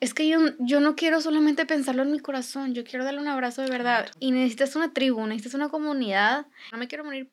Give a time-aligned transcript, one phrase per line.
[0.00, 3.26] Es que yo, yo no quiero solamente pensarlo en mi corazón, yo quiero darle un
[3.26, 4.06] abrazo de verdad.
[4.20, 6.46] Y necesitas una tribu, necesitas una comunidad.
[6.70, 7.30] No me quiero morir,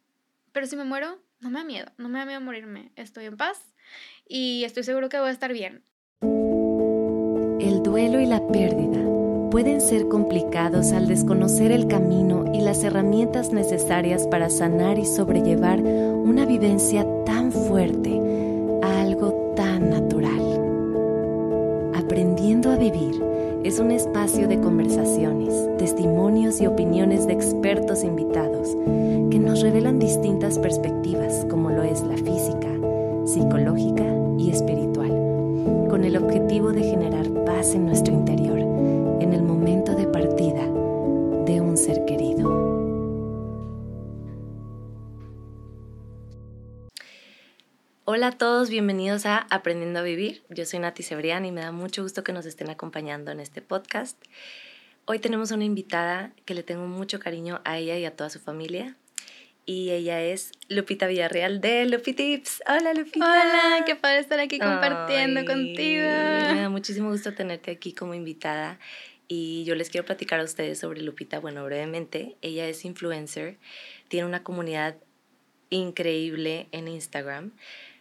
[0.52, 2.92] pero si me muero, no me da miedo, no me da miedo morirme.
[2.96, 3.60] Estoy en paz
[4.28, 5.84] y estoy seguro que voy a estar bien.
[6.22, 9.04] El duelo y la pérdida
[9.52, 15.82] pueden ser complicados al desconocer el camino y las herramientas necesarias para sanar y sobrellevar
[15.82, 18.35] una vivencia tan fuerte
[23.76, 28.70] es un espacio de conversaciones, testimonios y opiniones de expertos invitados
[29.30, 32.70] que nos revelan distintas perspectivas como lo es la física,
[33.26, 34.06] psicológica
[34.38, 35.10] y espiritual,
[35.90, 39.44] con el objetivo de generar paz en nuestro interior en el
[48.08, 50.44] Hola a todos, bienvenidos a Aprendiendo a Vivir.
[50.50, 53.64] Yo soy Nati Cebrián y me da mucho gusto que nos estén acompañando en este
[53.64, 54.24] podcast.
[55.06, 58.40] Hoy tenemos una invitada que le tengo mucho cariño a ella y a toda su
[58.40, 58.96] familia.
[59.66, 62.62] Y ella es Lupita Villarreal de Lupitips.
[62.68, 63.26] Hola Lupita.
[63.26, 66.04] Hola, qué padre estar aquí compartiendo contigo.
[66.04, 68.78] Me da muchísimo gusto tenerte aquí como invitada.
[69.28, 72.38] Y yo les quiero platicar a ustedes sobre Lupita, bueno, brevemente.
[72.44, 73.58] Ella es influencer,
[74.10, 74.96] tiene una comunidad
[75.72, 77.52] increíble en Instagram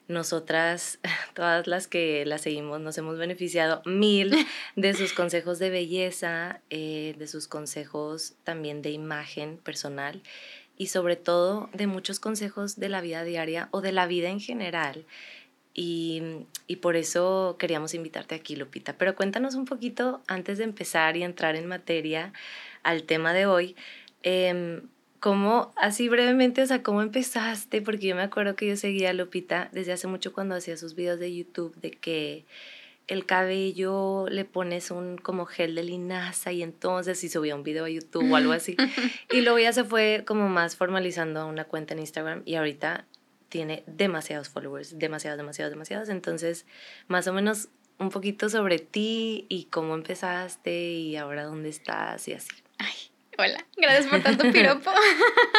[0.08, 0.98] nosotras,
[1.34, 4.34] todas las que la seguimos, nos hemos beneficiado mil
[4.76, 10.22] de sus consejos de belleza, eh, de sus consejos también de imagen personal
[10.76, 14.40] y sobre todo de muchos consejos de la vida diaria o de la vida en
[14.40, 15.06] general.
[15.76, 16.22] Y,
[16.68, 18.96] y, por eso queríamos invitarte aquí, Lupita.
[18.96, 22.32] Pero cuéntanos un poquito, antes de empezar y entrar en materia
[22.84, 23.74] al tema de hoy,
[24.22, 24.82] eh,
[25.24, 27.80] ¿Cómo, así brevemente, o sea, cómo empezaste?
[27.80, 30.94] Porque yo me acuerdo que yo seguía a Lupita desde hace mucho cuando hacía sus
[30.94, 32.44] videos de YouTube de que
[33.06, 37.86] el cabello le pones un como gel de linaza y entonces si subía un video
[37.86, 38.76] a YouTube o algo así.
[39.32, 43.06] y luego ya se fue como más formalizando una cuenta en Instagram y ahorita
[43.48, 46.10] tiene demasiados followers, demasiados, demasiados, demasiados.
[46.10, 46.66] Entonces,
[47.08, 52.34] más o menos un poquito sobre ti y cómo empezaste y ahora dónde estás y
[52.34, 52.50] así.
[52.76, 54.90] Ay, Hola, gracias por tanto piropo.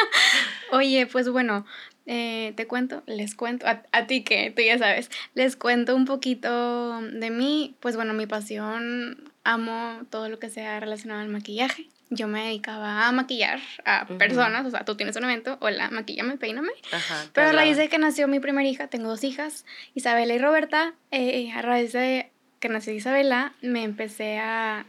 [0.72, 1.66] Oye, pues bueno,
[2.06, 6.04] eh, te cuento, les cuento, a, a, ti que tú ya sabes, les cuento un
[6.04, 7.74] poquito de mí.
[7.80, 11.88] Pues bueno, mi pasión, amo todo lo que sea relacionado al maquillaje.
[12.08, 16.36] Yo me dedicaba a maquillar a personas, o sea, tú tienes un evento, hola, maquillame,
[16.36, 16.70] peíname.
[16.92, 20.38] Ajá, Pero a raíz de que nació mi primera hija, tengo dos hijas, Isabela y
[20.38, 24.86] Roberta, eh, a raíz de que nació Isabela, me empecé a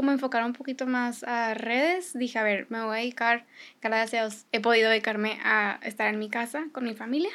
[0.00, 3.44] como enfocar un poquito más a redes, dije, a ver, me voy a dedicar,
[3.82, 7.28] gracias a Dios, he podido dedicarme a estar en mi casa con mi familia.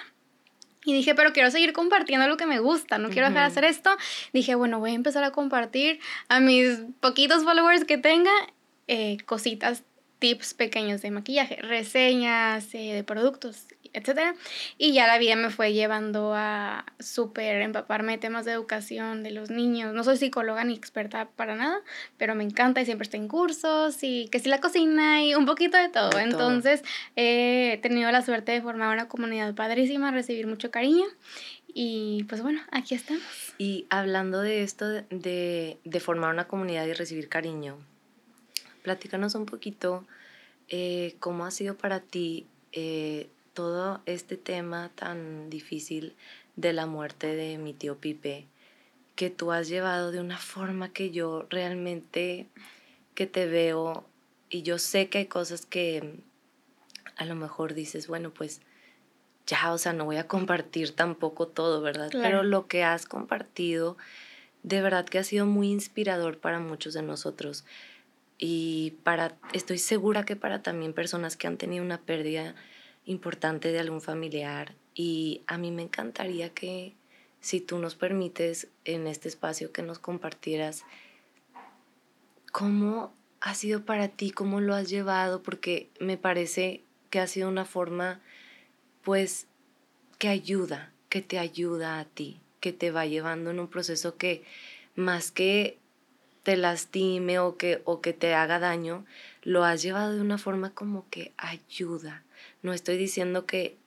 [0.84, 3.66] Y dije, pero quiero seguir compartiendo lo que me gusta, no quiero dejar de hacer
[3.66, 3.96] esto.
[4.34, 8.32] Dije, bueno, voy a empezar a compartir a mis poquitos followers que tenga
[8.88, 9.84] eh, cositas,
[10.20, 14.36] tips pequeños de maquillaje, reseñas eh, de productos etcétera.
[14.78, 19.32] Y ya la vida me fue llevando a súper empaparme de temas de educación de
[19.32, 19.94] los niños.
[19.94, 21.82] No soy psicóloga ni experta para nada,
[22.18, 25.46] pero me encanta y siempre estoy en cursos y que sí la cocina y un
[25.46, 26.20] poquito de todo.
[26.20, 26.84] Entonces
[27.16, 31.06] he tenido la suerte de formar una comunidad padrísima, recibir mucho cariño.
[31.74, 33.24] Y pues bueno, aquí estamos.
[33.58, 37.78] Y hablando de esto, de, de formar una comunidad y recibir cariño,
[38.86, 40.06] platícanos un poquito
[40.70, 46.14] eh, cómo ha sido para ti eh, todo este tema tan difícil
[46.56, 48.46] de la muerte de mi tío Pipe,
[49.16, 52.46] que tú has llevado de una forma que yo realmente
[53.16, 54.06] que te veo
[54.52, 56.20] y yo sé que hay cosas que
[57.16, 58.62] a lo mejor dices, bueno, pues
[59.48, 62.12] ya, o sea, no voy a compartir tampoco todo, ¿verdad?
[62.12, 63.98] Pero lo que has compartido,
[64.62, 67.66] de verdad que ha sido muy inspirador para muchos de nosotros.
[68.38, 72.56] Y para, estoy segura que para también personas que han tenido una pérdida
[73.06, 76.96] importante de algún familiar y a mí me encantaría que
[77.40, 80.84] si tú nos permites en este espacio que nos compartieras
[82.52, 86.82] cómo ha sido para ti, cómo lo has llevado, porque me parece
[87.12, 88.22] que ha sido una forma
[89.04, 89.46] pues
[90.18, 94.44] que ayuda, que te ayuda a ti, que te va llevando en un proceso que
[94.96, 95.78] más que
[96.46, 99.04] te lastime o que, o que te haga daño,
[99.42, 102.24] lo has llevado de una forma como que ayuda,
[102.62, 103.78] no estoy diciendo que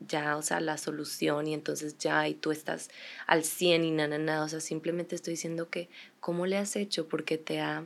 [0.00, 2.88] ya, o sea, la solución y entonces ya y tú estás
[3.26, 7.08] al 100 y nada, nada, o sea, simplemente estoy diciendo que cómo le has hecho
[7.08, 7.84] porque te ha,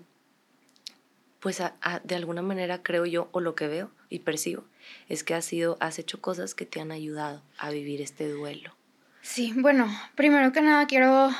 [1.40, 1.60] pues
[2.04, 4.62] de alguna manera creo yo, o lo que veo y percibo,
[5.08, 8.76] es que has sido, has hecho cosas que te han ayudado a vivir este duelo.
[9.20, 11.30] Sí, bueno, primero que nada quiero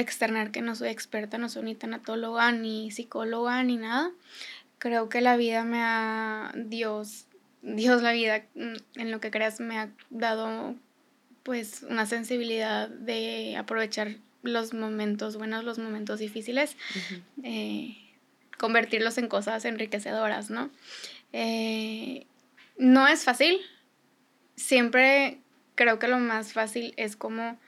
[0.00, 4.12] externar que no soy experta, no soy ni tanatóloga, ni psicóloga, ni nada.
[4.78, 7.26] Creo que la vida me ha, Dios,
[7.62, 10.74] Dios la vida, mm, en lo que creas, me ha dado
[11.42, 16.76] pues una sensibilidad de aprovechar los momentos buenos, los momentos difíciles,
[17.42, 17.96] eh,
[18.58, 20.70] convertirlos en cosas enriquecedoras, ¿no?
[21.32, 22.26] Eh,
[22.78, 23.60] no es fácil.
[24.56, 25.40] Siempre
[25.74, 27.58] creo que lo más fácil es como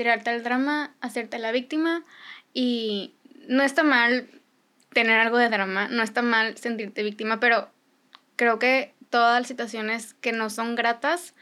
[0.00, 2.04] tirarte al drama, hacerte la víctima
[2.54, 3.12] y
[3.48, 4.30] no está mal
[4.94, 7.68] tener algo de drama, no está mal sentirte víctima, pero
[8.36, 11.34] creo que todas las situaciones que no son gratas,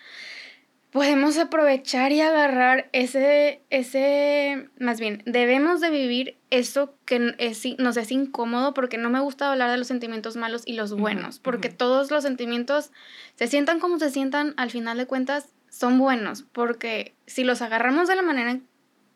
[0.91, 7.97] podemos aprovechar y agarrar ese, ese, más bien, debemos de vivir eso que es, nos
[7.97, 11.69] es incómodo porque no me gusta hablar de los sentimientos malos y los buenos, porque
[11.69, 12.91] todos los sentimientos
[13.37, 18.09] se sientan como se sientan, al final de cuentas son buenos, porque si los agarramos
[18.09, 18.59] de la manera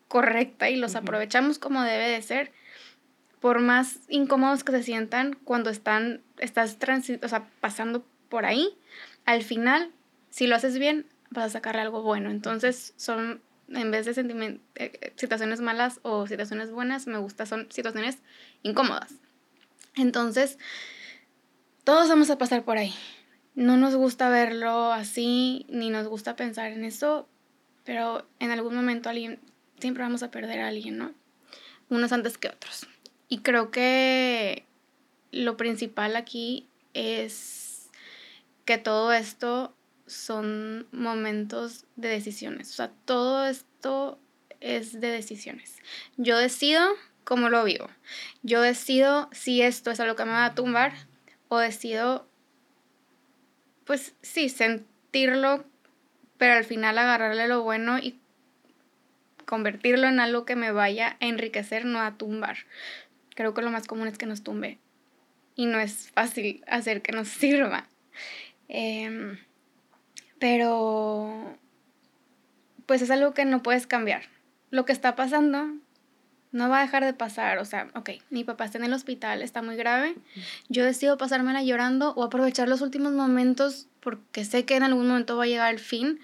[0.07, 2.51] correcta y los aprovechamos como debe de ser,
[3.39, 6.77] por más incómodos que se sientan cuando están, estás
[7.21, 8.77] o sea, pasando por ahí,
[9.25, 9.91] al final,
[10.29, 12.29] si lo haces bien, vas a sacarle algo bueno.
[12.29, 17.67] Entonces, son, en vez de eh, eh, situaciones malas o situaciones buenas, me gusta, son
[17.69, 18.19] situaciones
[18.61, 19.13] incómodas.
[19.95, 20.57] Entonces,
[21.83, 22.93] todos vamos a pasar por ahí.
[23.55, 27.27] No nos gusta verlo así, ni nos gusta pensar en eso,
[27.83, 29.39] pero en algún momento alguien,
[29.79, 31.13] siempre vamos a perder a alguien, ¿no?
[31.89, 32.87] Unos antes que otros.
[33.29, 34.65] Y creo que
[35.31, 37.89] lo principal aquí es
[38.65, 39.75] que todo esto
[40.07, 42.71] son momentos de decisiones.
[42.71, 44.19] O sea, todo esto
[44.59, 45.77] es de decisiones.
[46.17, 46.81] Yo decido
[47.23, 47.89] cómo lo vivo.
[48.41, 50.93] Yo decido si esto es algo que me va a tumbar
[51.49, 52.27] o decido,
[53.85, 55.65] pues sí, sentirlo,
[56.37, 58.19] pero al final agarrarle lo bueno y
[59.45, 62.57] convertirlo en algo que me vaya a enriquecer, no a tumbar.
[63.35, 64.79] Creo que lo más común es que nos tumbe
[65.55, 67.87] y no es fácil hacer que nos sirva.
[68.69, 69.37] Eh,
[70.39, 71.57] pero,
[72.85, 74.23] pues es algo que no puedes cambiar.
[74.71, 75.77] Lo que está pasando
[76.53, 77.57] no va a dejar de pasar.
[77.57, 80.15] O sea, ok, mi papá está en el hospital, está muy grave.
[80.69, 85.35] Yo decido pasármela llorando o aprovechar los últimos momentos porque sé que en algún momento
[85.35, 86.19] va a llegar el fin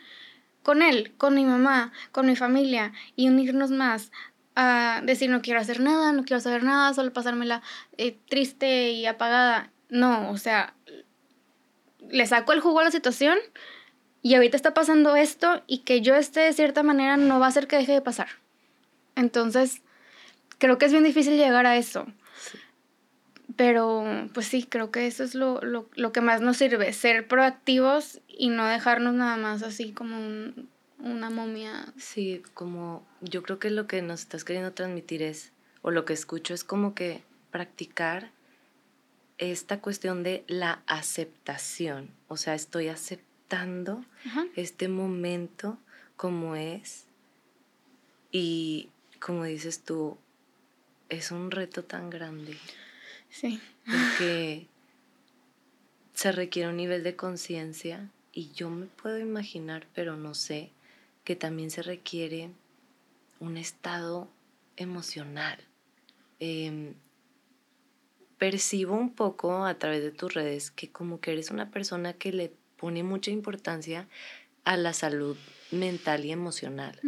[0.63, 4.11] con él, con mi mamá, con mi familia y unirnos más
[4.55, 7.61] a decir no quiero hacer nada, no quiero saber nada, solo pasármela
[7.97, 9.71] eh, triste y apagada.
[9.89, 10.75] No, o sea,
[12.09, 13.39] le saco el jugo a la situación
[14.21, 17.49] y ahorita está pasando esto y que yo esté de cierta manera no va a
[17.49, 18.27] hacer que deje de pasar.
[19.15, 19.81] Entonces,
[20.59, 22.05] creo que es bien difícil llegar a eso.
[23.55, 25.59] Pero, pues sí, creo que eso es lo,
[26.13, 30.17] que más nos sirve, ser proactivos y no dejarnos nada más así como
[30.99, 31.91] una momia.
[31.97, 35.51] Sí, como yo creo que lo que nos estás queriendo transmitir es,
[35.81, 38.31] o lo que escucho es como que practicar
[39.39, 42.11] esta cuestión de la aceptación.
[42.27, 44.05] O sea, estoy aceptando
[44.55, 45.77] este momento
[46.15, 47.07] como es.
[48.31, 48.89] Y
[49.19, 50.17] como dices tú,
[51.09, 52.57] es un reto tan grande.
[53.29, 53.59] Sí.
[53.85, 54.67] Porque
[56.13, 60.71] se requiere un nivel de conciencia y yo me puedo imaginar, pero no sé,
[61.23, 62.49] que también se requiere
[63.39, 64.29] un estado
[64.77, 65.59] emocional.
[66.39, 66.93] Em,
[68.37, 72.31] percibo un poco a través de tus redes que como que eres una persona que
[72.31, 74.07] le pone mucha importancia
[74.63, 75.35] a la salud
[75.71, 76.99] mental y emocional.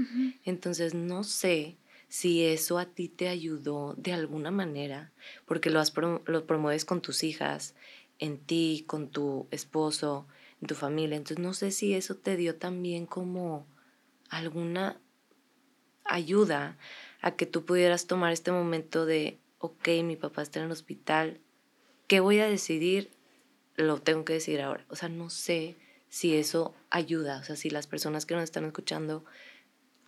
[0.45, 1.77] Entonces, no sé
[2.11, 5.13] si eso a ti te ayudó de alguna manera,
[5.45, 5.93] porque lo, has
[6.25, 7.73] lo promueves con tus hijas,
[8.19, 10.27] en ti, con tu esposo,
[10.59, 11.15] en tu familia.
[11.15, 13.65] Entonces, no sé si eso te dio también como
[14.29, 14.99] alguna
[16.03, 16.77] ayuda
[17.21, 21.39] a que tú pudieras tomar este momento de, ok, mi papá está en el hospital,
[22.07, 23.09] ¿qué voy a decidir?
[23.77, 24.85] lo tengo que decir ahora.
[24.89, 25.77] O sea, no sé
[26.09, 29.23] si eso ayuda, o sea, si las personas que nos están escuchando,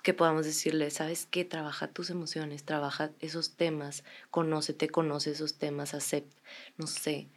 [0.04, 1.46] que podamos decirle, ¿sabes qué?
[1.46, 6.36] Trabaja tus emociones, trabaja esos temas, conócete, conoce esos temas, acepta,
[6.78, 7.30] no sé.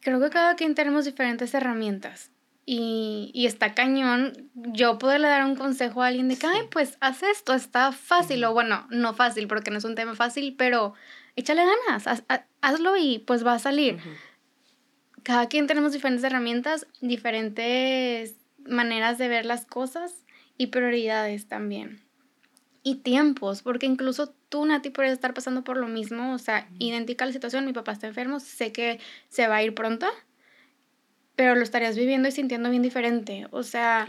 [0.00, 2.30] Creo que cada quien tenemos diferentes herramientas.
[2.68, 6.98] Y, y, está cañón yo poderle dar un consejo a alguien de que, ay, pues
[7.00, 10.92] haz esto, está fácil, o bueno, no fácil porque no es un tema fácil, pero
[11.36, 12.24] échale ganas,
[12.60, 13.98] hazlo y pues va a salir.
[15.22, 18.34] Cada quien tenemos diferentes herramientas, diferentes
[18.66, 20.25] maneras de ver las cosas
[20.58, 22.02] y prioridades también.
[22.82, 27.26] Y tiempos, porque incluso tú, Nati, puedes estar pasando por lo mismo, o sea, idéntica
[27.26, 30.06] la situación, mi papá está enfermo, sé que se va a ir pronto,
[31.34, 34.06] pero lo estarías viviendo y sintiendo bien diferente, o sea,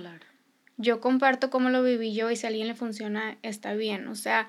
[0.78, 4.08] yo comparto cómo lo viví yo y si a alguien le funciona, está bien.
[4.08, 4.48] O sea,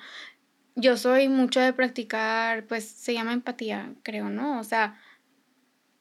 [0.77, 4.61] yo soy mucho de practicar, pues se llama empatía, creo, ¿no?
[4.61, 5.01] O sea,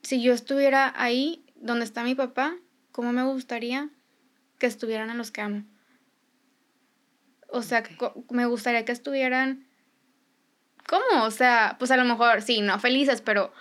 [0.04, 2.56] si yo estuviera ahí donde está mi papá,
[2.92, 3.89] ¿cómo me gustaría
[4.60, 5.63] que estuvieran a los que amo?
[7.48, 7.84] O sea,
[8.30, 9.68] me gustaría que estuvieran...
[10.88, 11.25] ¿Cómo?
[11.25, 13.51] O sea, pues a lo mejor, sí, no felices, pero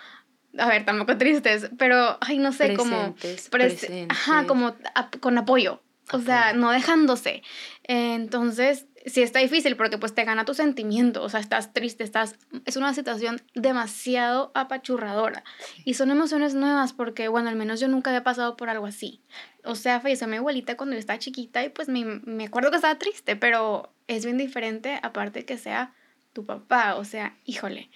[0.58, 3.14] a ver, tampoco tristes, pero, ay, no sé, como...
[3.50, 4.06] Presentes.
[4.08, 4.76] Ajá, como
[5.20, 5.82] con apoyo.
[6.12, 7.42] O sea, no dejándose.
[7.84, 12.36] entonces, sí está difícil porque pues te gana tu sentimiento, o sea, estás triste, estás...
[12.64, 15.44] Es una situación demasiado apachurradora.
[15.84, 19.22] Y son emociones nuevas porque, bueno, al menos yo nunca había pasado por algo así.
[19.64, 22.76] O sea, falleció mi abuelita cuando yo estaba chiquita y pues me, me acuerdo que
[22.76, 25.94] estaba triste, pero es bien diferente aparte que sea
[26.32, 27.90] tu papá, o sea, híjole.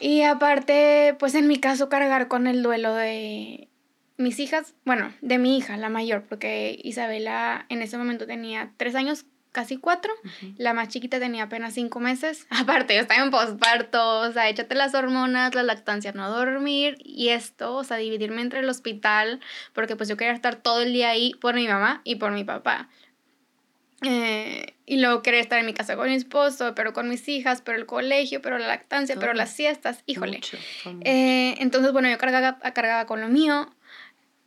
[0.00, 3.68] Y aparte, pues en mi caso, cargar con el duelo de
[4.16, 8.94] mis hijas, bueno, de mi hija, la mayor, porque Isabela en ese momento tenía tres
[8.94, 10.12] años, casi cuatro,
[10.56, 12.46] la más chiquita tenía apenas cinco meses.
[12.50, 17.28] Aparte, yo estaba en posparto, o sea, échate las hormonas, la lactancia, no dormir y
[17.28, 19.40] esto, o sea, dividirme entre el hospital,
[19.72, 22.44] porque pues yo quería estar todo el día ahí por mi mamá y por mi
[22.44, 22.88] papá.
[24.02, 27.62] Eh, y luego quería estar en mi casa con mi esposo, pero con mis hijas,
[27.62, 30.40] pero el colegio, pero la lactancia, pero las siestas, híjole.
[31.02, 33.72] Eh, entonces, bueno, yo cargaba, cargaba con lo mío.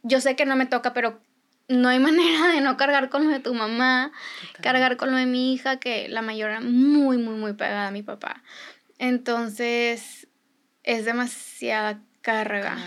[0.08, 1.22] Yo sé que no me toca, pero
[1.68, 4.12] no hay manera de no cargar con lo de tu mamá,
[4.62, 7.92] cargar con lo de mi hija, que la mayor era muy, muy, muy pegada a
[7.92, 8.44] mi papá.
[8.98, 10.28] Entonces,
[10.84, 12.78] es demasiada carga.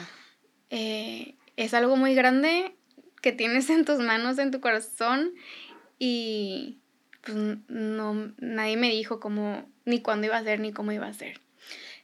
[0.71, 2.77] Eh, es algo muy grande
[3.21, 5.33] que tienes en tus manos, en tu corazón
[5.99, 6.79] y
[7.23, 7.37] pues
[7.69, 11.41] no, nadie me dijo cómo, ni cuándo iba a ser, ni cómo iba a ser.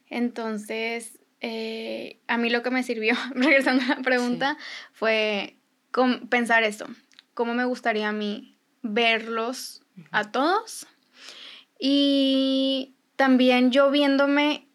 [0.09, 4.57] Entonces, eh, a mí lo que me sirvió, regresando a la pregunta,
[4.93, 5.57] fue
[6.29, 6.87] pensar esto,
[7.33, 10.87] cómo me gustaría a mí verlos a todos
[11.79, 14.67] y también yo viéndome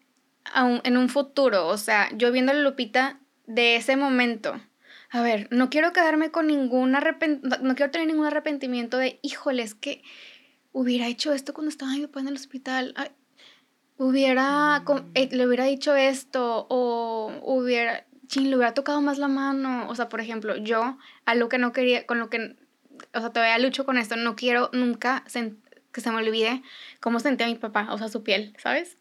[0.55, 4.61] en un futuro, o sea, yo viendo a Lupita de ese momento.
[5.09, 9.63] A ver, no quiero quedarme con ningún arrepentimiento, no quiero tener ningún arrepentimiento de, híjole,
[9.63, 10.01] es que
[10.71, 12.93] hubiera hecho esto cuando estaba mi papá en el hospital,
[14.03, 14.83] hubiera,
[15.13, 19.95] eh, le hubiera dicho esto, o hubiera, ching, le hubiera tocado más la mano, o
[19.95, 22.55] sea, por ejemplo, yo, algo que no quería, con lo que,
[23.13, 25.23] o sea, todavía lucho con esto, no quiero nunca
[25.91, 26.63] que se me olvide
[26.99, 28.97] cómo sentía mi papá, o sea, su piel, ¿sabes?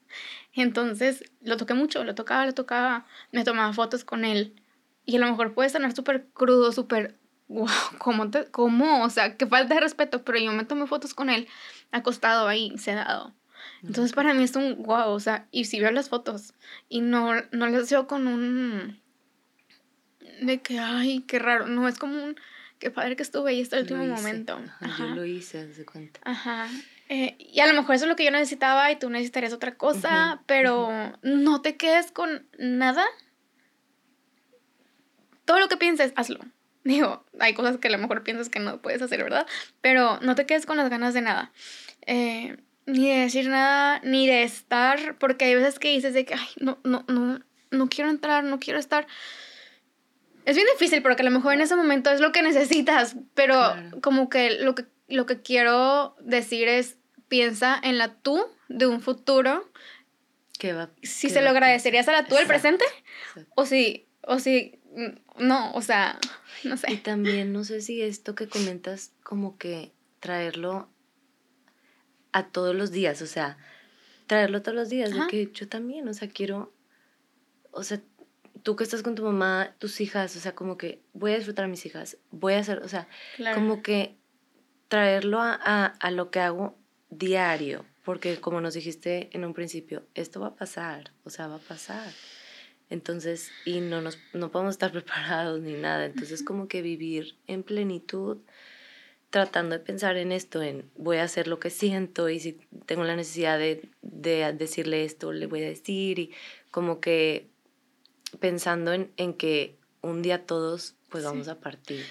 [0.54, 4.54] Entonces, lo toqué mucho, lo tocaba, lo tocaba, me tomaba fotos con él,
[5.04, 7.18] y a lo mejor puede sonar súper crudo, súper,
[7.48, 7.66] wow,
[7.98, 9.02] ¿cómo, te, ¿cómo?
[9.04, 11.48] O sea, que falta de respeto, pero yo me tomé fotos con él
[11.90, 13.34] acostado ahí, sedado.
[13.84, 16.54] Entonces para mí es un wow, o sea, y si veo las fotos
[16.88, 19.00] y no, no las veo con un...
[20.42, 22.36] de que, ay, qué raro, no, es como un...
[22.78, 24.60] Qué padre que estuve ahí hasta el último momento.
[24.80, 26.18] Ajá, Yo lo hice, de cuenta.
[26.24, 26.68] Ajá.
[27.08, 29.76] Eh, y a lo mejor eso es lo que yo necesitaba y tú necesitarías otra
[29.76, 33.04] cosa, pero no te quedes con nada
[35.44, 36.40] todo lo que pienses, hazlo.
[36.84, 39.46] Digo, hay cosas que a lo mejor piensas que no puedes hacer, ¿verdad?
[39.80, 41.52] Pero no te quedes con las ganas de nada.
[42.06, 46.34] Eh, ni de decir nada, ni de estar, porque hay veces que dices de que,
[46.34, 49.06] ay, no, no, no, no quiero entrar, no quiero estar.
[50.44, 53.74] Es bien difícil porque a lo mejor en ese momento es lo que necesitas, pero
[54.02, 56.96] como que lo, que lo que quiero decir es,
[57.28, 59.70] piensa en la tú de un futuro.
[60.58, 62.84] ¿Qué va, si se lo agradecerías a la tú del presente,
[63.54, 64.80] o si, o si
[65.38, 66.18] no, o sea,
[66.64, 66.92] no sé.
[66.92, 70.88] Y también no sé si esto que comentas como que traerlo
[72.32, 73.58] a todos los días, o sea,
[74.26, 76.72] traerlo todos los días, de que yo también, o sea, quiero,
[77.70, 78.00] o sea,
[78.62, 81.64] tú que estás con tu mamá, tus hijas, o sea, como que voy a disfrutar
[81.64, 83.08] a mis hijas, voy a hacer, o sea,
[83.54, 84.16] como que
[84.88, 86.78] traerlo a, a, a lo que hago
[87.10, 91.56] diario, porque como nos dijiste en un principio, esto va a pasar, o sea, va
[91.56, 92.12] a pasar.
[92.92, 96.04] Entonces, y no, nos, no podemos estar preparados ni nada.
[96.04, 98.38] Entonces, como que vivir en plenitud,
[99.32, 103.02] tratando de pensar en esto, en voy a hacer lo que siento y si tengo
[103.02, 106.32] la necesidad de, de decirle esto, le voy a decir y
[106.70, 107.48] como que
[108.40, 112.04] pensando en, en que un día todos pues vamos a partir.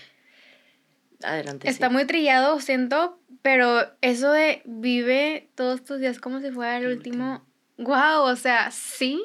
[1.21, 1.69] Adelante.
[1.69, 6.87] Está muy trillado, siento, pero eso de vive todos tus días como si fuera el,
[6.87, 7.45] último.
[7.77, 9.21] Wow, o sea, sí.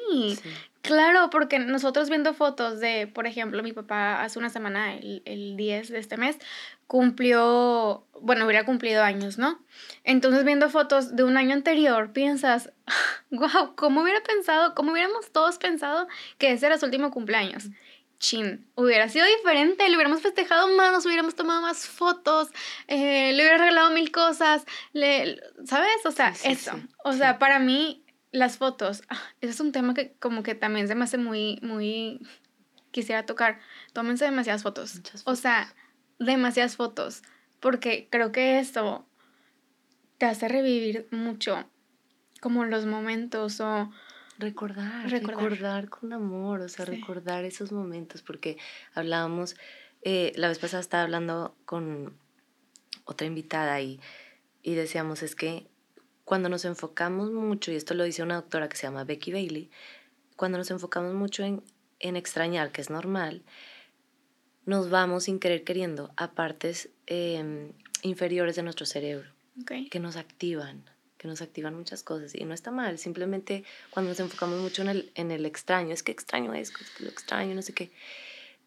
[0.87, 5.57] Claro, porque nosotros viendo fotos de, por ejemplo, mi papá hace una semana, el, el
[5.57, 6.37] 10 de este mes,
[6.87, 9.59] cumplió, bueno, hubiera cumplido años, ¿no?
[10.05, 12.71] Entonces viendo fotos de un año anterior, piensas,
[13.31, 17.65] wow, ¿cómo hubiera pensado, cómo hubiéramos todos pensado que ese era su último cumpleaños?
[18.19, 22.49] chin, hubiera sido diferente, le hubiéramos festejado más, nos hubiéramos tomado más fotos,
[22.87, 26.03] eh, le hubiera regalado mil cosas, le, ¿sabes?
[26.05, 26.71] O sea, eso.
[27.03, 30.87] o sea, para mí, las fotos, ah, ese es un tema que como que también
[30.87, 32.25] se me hace muy, muy,
[32.91, 33.59] quisiera tocar.
[33.93, 34.93] Tómense demasiadas fotos.
[34.93, 35.23] fotos.
[35.25, 35.73] O sea,
[36.19, 37.23] demasiadas fotos,
[37.59, 39.07] porque creo que esto
[40.17, 41.69] te hace revivir mucho
[42.41, 43.91] como los momentos o
[44.39, 48.57] Recordar, recordar, con amor, o sea, recordar esos momentos, porque
[48.93, 49.55] hablábamos,
[50.03, 52.15] eh, la vez pasada estaba hablando con
[53.05, 53.99] otra invitada y,
[54.61, 55.67] y decíamos, es que
[56.27, 59.71] cuando nos enfocamos mucho, y esto lo dice una doctora que se llama Becky Bailey,
[60.35, 61.63] cuando nos enfocamos mucho en,
[62.01, 63.43] en extrañar, que es normal,
[64.65, 69.29] nos vamos sin querer queriendo a partes em, inferiores de nuestro cerebro,
[69.89, 70.83] que nos activan
[71.17, 72.35] que nos activan muchas cosas.
[72.35, 76.03] Y no está mal, simplemente cuando nos enfocamos mucho en el, en el extraño, es
[76.03, 77.89] que extraño es, que lo extraño, no sé qué,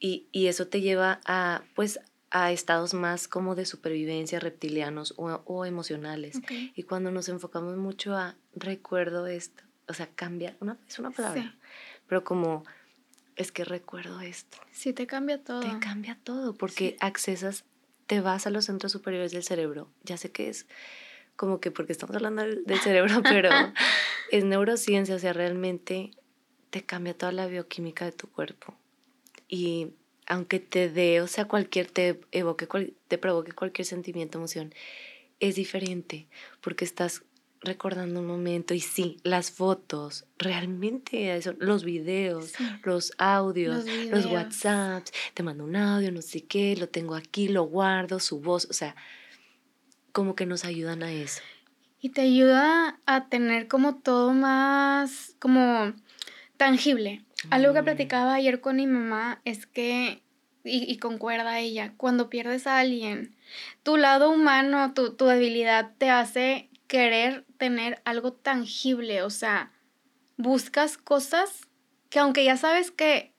[0.00, 2.00] y, y, eso te lleva a, pues,
[2.30, 6.40] a estados más como de supervivencia reptilianos o, o emocionales.
[6.74, 11.56] Y cuando nos enfocamos mucho a recuerdo esto, o sea, cambia, una, es una palabra,
[12.06, 12.64] pero como
[13.36, 14.58] es que recuerdo esto.
[14.70, 15.60] Sí, te cambia todo.
[15.60, 17.64] Te cambia todo, porque accesas,
[18.06, 20.66] te vas a los centros superiores del cerebro, ya sé que es
[21.36, 23.50] como que porque estamos hablando del, cerebro, pero
[24.30, 26.10] es neurociencia, o sea, realmente
[26.68, 28.76] te cambia toda la bioquímica de tu cuerpo.
[29.48, 29.94] Y
[30.30, 34.72] aunque te dé, o sea, cualquier, te evoque, te provoque cualquier sentimiento, emoción,
[35.40, 36.28] es diferente
[36.60, 37.24] porque estás
[37.60, 42.52] recordando un momento y sí, las fotos, realmente eso, los videos,
[42.84, 47.48] los audios, los, los WhatsApps, te mando un audio, no sé qué, lo tengo aquí,
[47.48, 48.94] lo guardo, su voz, o sea,
[50.12, 51.42] como que nos ayudan a eso.
[52.00, 55.92] Y te ayuda a tener como todo más, como
[56.56, 57.24] tangible.
[57.48, 57.84] Algo que mm.
[57.84, 60.22] platicaba ayer con mi mamá es que,
[60.62, 63.34] y, concuerda ella, cuando pierdes a alguien,
[63.82, 69.72] tu lado humano, tu, tu debilidad te hace querer tener algo tangible, o sea,
[70.36, 71.68] buscas cosas
[72.10, 73.32] que aunque ya sabes que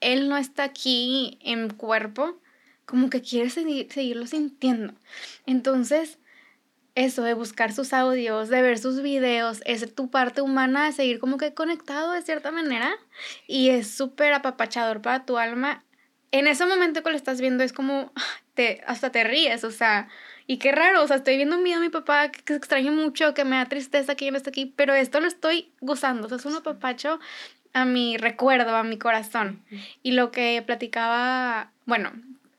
[0.00, 2.40] él no está aquí en cuerpo,
[2.84, 4.94] como que quieres seguir, seguirlo sintiendo.
[5.46, 6.18] Entonces,
[6.96, 11.20] eso de buscar sus audios, de ver sus videos, es tu parte humana de seguir
[11.20, 12.96] como que conectado de cierta manera
[13.46, 15.84] y es súper apapachador para tu alma.
[16.32, 18.12] En ese momento que lo estás viendo es como,
[18.54, 20.08] te, hasta te ríes, o sea,
[20.46, 23.34] y qué raro, o sea, estoy viendo un video de mi papá que, extraño mucho,
[23.34, 26.28] que me da tristeza que ya no está aquí, pero esto lo estoy gozando, o
[26.30, 27.20] sea, es un apapacho
[27.74, 29.62] a mi recuerdo, a mi corazón.
[30.02, 32.12] Y lo que platicaba, bueno,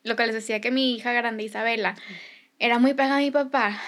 [0.03, 1.95] lo que les decía que mi hija grande Isabela
[2.59, 3.81] era muy pegada a mi papá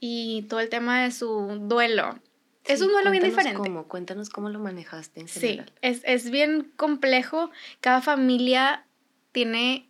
[0.00, 2.18] y todo el tema de su duelo.
[2.64, 3.58] es un duelo bien diferente.
[3.58, 5.66] Cómo, cuéntanos cómo lo manejaste en general.
[5.66, 7.50] Sí, es, es bien complejo.
[7.80, 8.86] Cada familia
[9.32, 9.88] tiene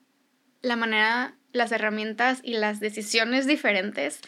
[0.63, 4.21] la manera, las herramientas y las decisiones diferentes.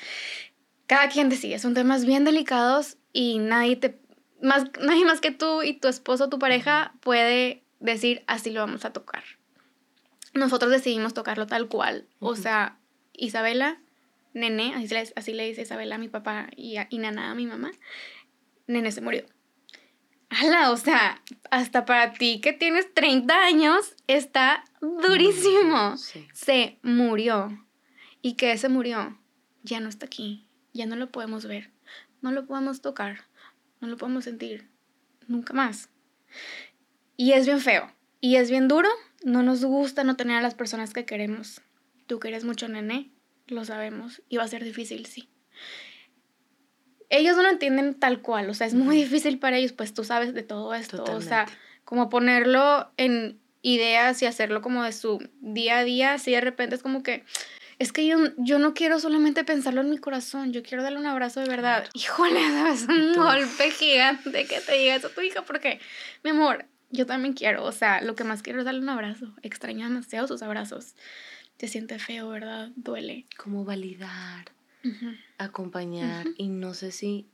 [0.87, 4.01] Cada quien decide, son temas bien delicados y nadie te
[4.43, 8.85] más nadie más que tú y tu esposo, tu pareja puede decir así lo vamos
[8.85, 9.23] a tocar
[10.35, 12.07] nosotros decidimos tocarlo tal cual.
[12.19, 12.79] O sea,
[13.13, 13.81] Isabela,
[14.33, 17.35] Nene, así le, así le dice Isabela a mi papá y, a, y Nana a
[17.35, 17.71] mi mamá,
[18.67, 19.25] Nene se murió.
[20.31, 20.71] ¡Hala!
[20.71, 25.97] O sea, hasta para ti que tienes 30 años, está durísimo.
[26.33, 27.67] Se murió.
[28.23, 29.19] ¿Y qué se murió?
[29.65, 30.47] Ya no está aquí.
[30.73, 31.73] Ya no lo podemos ver.
[32.21, 33.25] No lo podemos tocar.
[33.81, 34.69] No lo podemos sentir.
[35.27, 35.89] Nunca más.
[37.17, 37.93] Y es bien feo.
[38.21, 38.89] Y es bien duro
[39.25, 41.61] no nos gusta no tener a las personas que queremos.
[42.07, 43.11] Tú quieres mucho nene,
[43.51, 45.29] lo sabemos, y va a ser difícil, sí.
[47.09, 50.05] Ellos no lo entienden tal cual, o sea, es muy difícil para ellos, pues tú
[50.05, 51.47] sabes de todo esto, o sea,
[51.85, 56.77] como ponerlo en ideas y hacerlo como de su día a día, así de repente
[56.77, 57.25] es como que,
[57.79, 61.07] es que yo, yo no quiero solamente pensarlo en mi corazón, yo quiero darle un
[61.07, 61.89] abrazo de verdad.
[61.95, 62.41] Híjole,
[62.73, 65.81] es un golpe gigante que te diga eso a tu hija, porque,
[66.23, 69.33] mi amor, yo también quiero, o sea, lo que más quiero es darle un abrazo.
[69.43, 70.95] Extraño demasiado sus abrazos.
[71.61, 72.71] Se siente feo, ¿verdad?
[72.75, 73.27] Duele.
[73.37, 74.51] Como validar,
[75.37, 77.29] acompañar y no sé si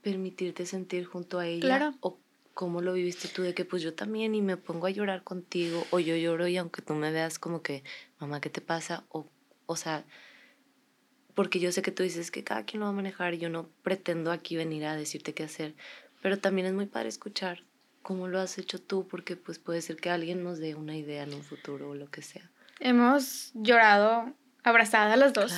[0.00, 1.94] permitirte sentir junto a ella claro.
[2.00, 2.18] o
[2.54, 5.86] cómo lo viviste tú de que pues yo también y me pongo a llorar contigo
[5.90, 7.84] o yo lloro y aunque tú me veas como que
[8.18, 9.28] mamá qué te pasa o
[9.66, 10.06] o sea
[11.34, 13.50] porque yo sé que tú dices que cada quien lo va a manejar y yo
[13.50, 15.74] no pretendo aquí venir a decirte qué hacer
[16.22, 17.64] pero también es muy padre escuchar
[18.02, 21.22] cómo lo has hecho tú, porque pues puede ser que alguien nos dé una idea
[21.22, 22.50] en un futuro o lo que sea.
[22.80, 25.52] Hemos llorado abrazadas las dos.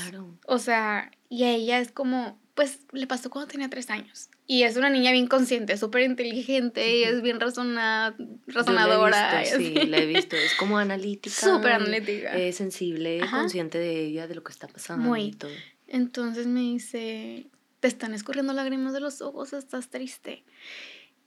[0.47, 4.29] O sea, y a ella es como, pues le pasó cuando tenía tres años.
[4.47, 8.15] Y es una niña bien consciente, súper inteligente, y es bien razonada,
[8.47, 9.45] razonadora.
[9.45, 10.37] sí, la he visto.
[10.37, 11.35] Es como analítica.
[11.35, 12.37] Súper analítica.
[12.37, 15.09] Es sensible, consciente de ella, de lo que está pasando.
[15.09, 15.23] Muy.
[15.23, 15.53] Y todo.
[15.87, 17.47] Entonces me dice,
[17.81, 20.45] te están escurriendo lágrimas de los ojos, estás triste.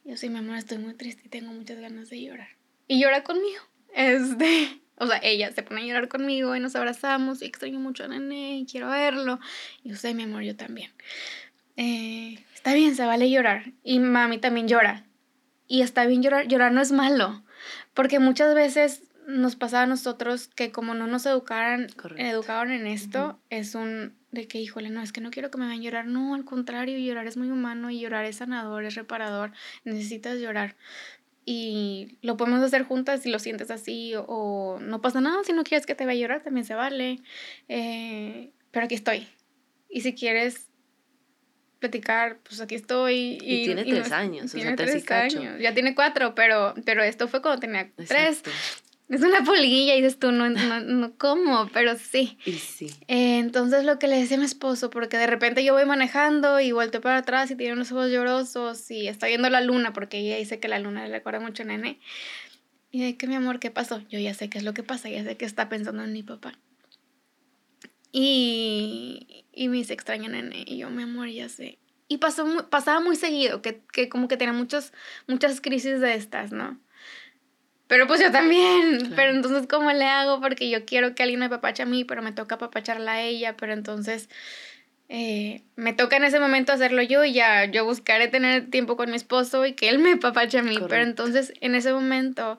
[0.03, 2.49] yo sí, mi amor, estoy muy triste y tengo muchas ganas de llorar.
[2.87, 3.61] Y llora conmigo.
[3.95, 8.05] Este, o sea, ella se pone a llorar conmigo y nos abrazamos y extraño mucho
[8.05, 9.39] a Nene y quiero verlo.
[9.83, 10.91] Y yo sé, mi amor, yo también.
[11.75, 13.73] Eh, está bien, se vale llorar.
[13.83, 15.05] Y mami también llora.
[15.67, 16.47] Y está bien llorar.
[16.47, 17.43] Llorar no es malo.
[17.93, 23.39] Porque muchas veces nos pasa a nosotros que como no nos educaran, educaron en esto,
[23.49, 26.05] es un de que, híjole, no, es que no quiero que me vean llorar.
[26.05, 29.51] No, al contrario, llorar es muy humano y llorar es sanador, es reparador.
[29.83, 30.75] Necesitas llorar
[31.45, 35.63] y lo podemos hacer juntas si lo sientes así o, no pasa nada, si no
[35.63, 37.19] quieres que te vaya a llorar también se vale,
[37.69, 39.27] eh, pero aquí estoy.
[39.89, 40.67] Y si quieres
[41.79, 43.37] platicar, pues aquí estoy.
[43.41, 45.59] Y, tiene tres años, o sea, tres años.
[45.59, 48.41] Ya tiene cuatro, pero, pero esto fue cuando tenía tres.
[49.07, 51.69] Es una polilla y dices tú, no, no, no ¿cómo?
[51.71, 52.39] Pero sí.
[52.43, 52.87] Y sí.
[53.07, 56.59] Eh, entonces lo que le decía a mi esposo, porque de repente yo voy manejando
[56.59, 60.17] y vuelto para atrás y tiene unos ojos llorosos y está viendo la luna, porque
[60.17, 61.99] ella dice que la luna le recuerda mucho a Nene.
[62.91, 64.01] Y de que mi amor, ¿qué pasó?
[64.09, 66.23] Yo ya sé qué es lo que pasa, ya sé que está pensando en mi
[66.23, 66.57] papá.
[68.11, 70.63] Y, y me dice, extraña Nene.
[70.65, 71.77] Y yo, mi amor, ya sé.
[72.07, 74.93] Y pasó, pasaba muy seguido, que, que como que tenía muchos,
[75.27, 76.79] muchas crisis de estas, ¿no?
[77.87, 79.11] Pero pues yo también.
[79.15, 80.41] Pero entonces, ¿cómo le hago?
[80.41, 83.55] Porque yo quiero que alguien me papache a mí, pero me toca papacharla a ella.
[83.57, 84.29] Pero entonces
[85.07, 89.11] eh, me toca en ese momento hacerlo yo y ya yo buscaré tener tiempo con
[89.11, 90.77] mi esposo y que él me papache a mí.
[90.89, 92.57] Pero entonces, en ese momento,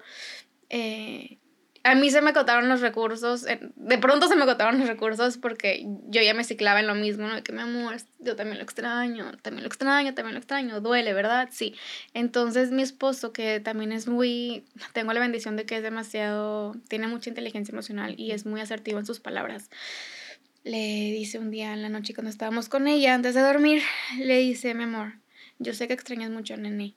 [0.71, 1.39] eh,
[1.87, 5.87] a mí se me acotaron los recursos, de pronto se me acotaron los recursos porque
[6.09, 7.37] yo ya me ciclaba en lo mismo, ¿no?
[7.37, 11.13] De que mi amor, yo también lo extraño, también lo extraño, también lo extraño, duele,
[11.13, 11.49] ¿verdad?
[11.53, 11.77] Sí.
[12.13, 17.07] Entonces mi esposo, que también es muy, tengo la bendición de que es demasiado, tiene
[17.07, 19.71] mucha inteligencia emocional y es muy asertivo en sus palabras.
[20.65, 23.81] Le dice un día en la noche cuando estábamos con ella, antes de dormir,
[24.19, 25.13] le dice, mi amor,
[25.61, 26.97] yo sé que extrañas mucho Nene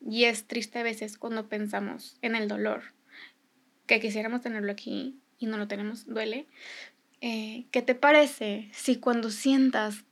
[0.00, 2.96] y es triste a veces cuando pensamos en el dolor
[3.88, 6.46] que quisiéramos tenerlo aquí y no lo tenemos, duele.
[7.20, 10.04] Eh, ¿Qué te parece si cuando sientas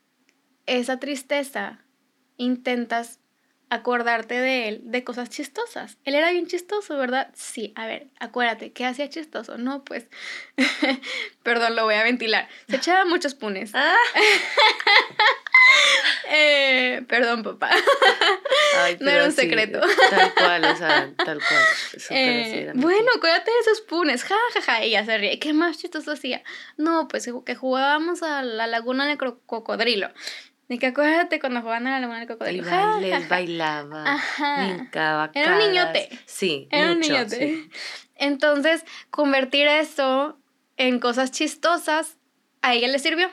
[0.67, 1.85] esa tristeza
[2.37, 3.21] intentas
[3.69, 5.99] acordarte de él, de cosas chistosas.
[6.05, 7.31] Él era bien chistoso, ¿verdad?
[7.35, 9.59] Sí, a ver, acuérdate, ¿qué hacía chistoso?
[9.59, 10.07] No, pues,
[11.43, 12.49] perdón, lo voy a ventilar.
[12.69, 13.73] Se echaba muchos punes.
[13.75, 13.95] Ah.
[16.31, 17.71] eh, perdón, papá.
[19.01, 19.81] no era un secreto.
[20.11, 21.65] tal cual, o sea, tal cual.
[22.11, 25.39] Eh, bueno, acuérdate de esos punes, ja, ja, ja, ella se ríe.
[25.39, 26.43] ¿Qué más chistoso hacía?
[26.77, 30.11] No, pues que jugábamos a la laguna de cocodrilo.
[30.69, 32.65] De que acuérdate cuando jugaban a la laguna del cocodrilo.
[33.01, 34.89] Les bailaba, Ajá.
[35.35, 36.09] Era un niñote.
[36.27, 37.69] Sí, Era un niñote.
[38.17, 40.39] Entonces, convertir eso
[40.77, 42.17] en cosas chistosas,
[42.63, 43.31] a ella le sirvió.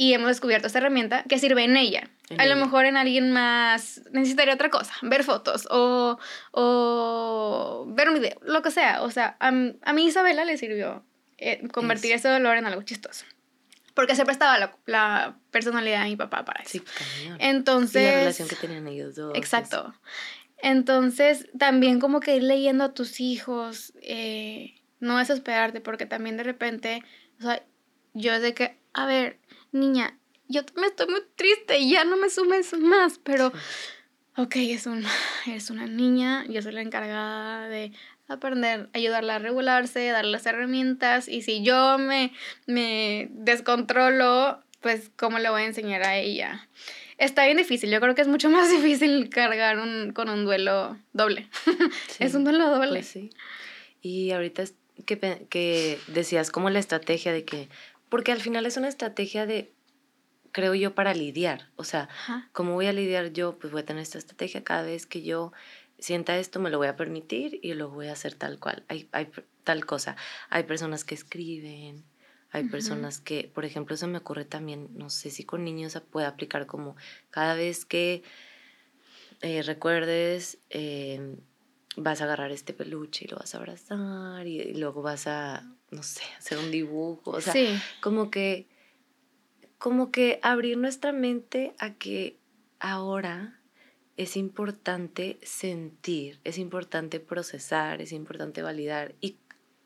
[0.00, 2.08] Y hemos descubierto esta herramienta que sirve en ella.
[2.38, 6.18] a lo mejor en alguien más necesitaría otra cosa, ver fotos o,
[6.52, 9.02] o ver un video, lo que sea.
[9.02, 11.04] O sea, a, a mí Isabela le sirvió
[11.36, 13.26] eh, convertir ese dolor en algo chistoso
[13.92, 16.78] porque se prestaba la, la, personalidad de mi papá para eso.
[16.78, 16.82] Sí,
[17.38, 18.02] Entonces...
[18.02, 19.36] Y la relación que tenían ellos dos.
[19.36, 19.92] Exacto.
[20.62, 26.44] Entonces, también como que ir leyendo a tus hijos, eh, no desesperarte, porque también de
[26.44, 27.02] repente,
[27.40, 27.62] o sea,
[28.14, 29.39] yo sé que, a ver,
[29.72, 30.16] niña,
[30.48, 33.52] yo me estoy muy triste y ya no me sumes más, pero,
[34.36, 35.04] ok, es, un,
[35.46, 37.92] es una niña, yo soy la encargada de
[38.28, 42.32] aprender, ayudarla a regularse, darle las herramientas y si yo me,
[42.66, 46.68] me descontrolo, pues cómo le voy a enseñar a ella.
[47.18, 50.96] Está bien difícil, yo creo que es mucho más difícil cargar un, con un duelo
[51.12, 51.48] doble.
[52.18, 52.90] es un duelo doble.
[52.90, 53.30] Pues sí.
[54.00, 54.64] Y ahorita
[55.06, 57.68] que, que decías como la estrategia de que,
[58.10, 59.72] porque al final es una estrategia de,
[60.52, 61.70] creo yo, para lidiar.
[61.76, 62.10] O sea,
[62.52, 63.58] ¿cómo voy a lidiar yo?
[63.58, 65.52] Pues voy a tener esta estrategia cada vez que yo
[65.98, 68.84] sienta esto, me lo voy a permitir y lo voy a hacer tal cual.
[68.88, 69.30] Hay, hay
[69.64, 70.16] tal cosa.
[70.50, 72.04] Hay personas que escriben,
[72.52, 76.00] hay personas que, por ejemplo, eso me ocurre también, no sé si con niños se
[76.00, 76.96] puede aplicar como
[77.30, 78.24] cada vez que
[79.40, 81.36] eh, recuerdes, em,
[81.96, 86.02] vas a agarrar este peluche y lo vas a abrazar y, luego vas a, no
[86.02, 87.32] sé, hacer un dibujo.
[87.32, 87.54] O sea,
[88.00, 88.68] como que,
[89.78, 92.38] como que abrir nuestra mente a que
[92.78, 93.60] ahora
[94.16, 99.38] es importante sentir, es importante procesar, es importante validar y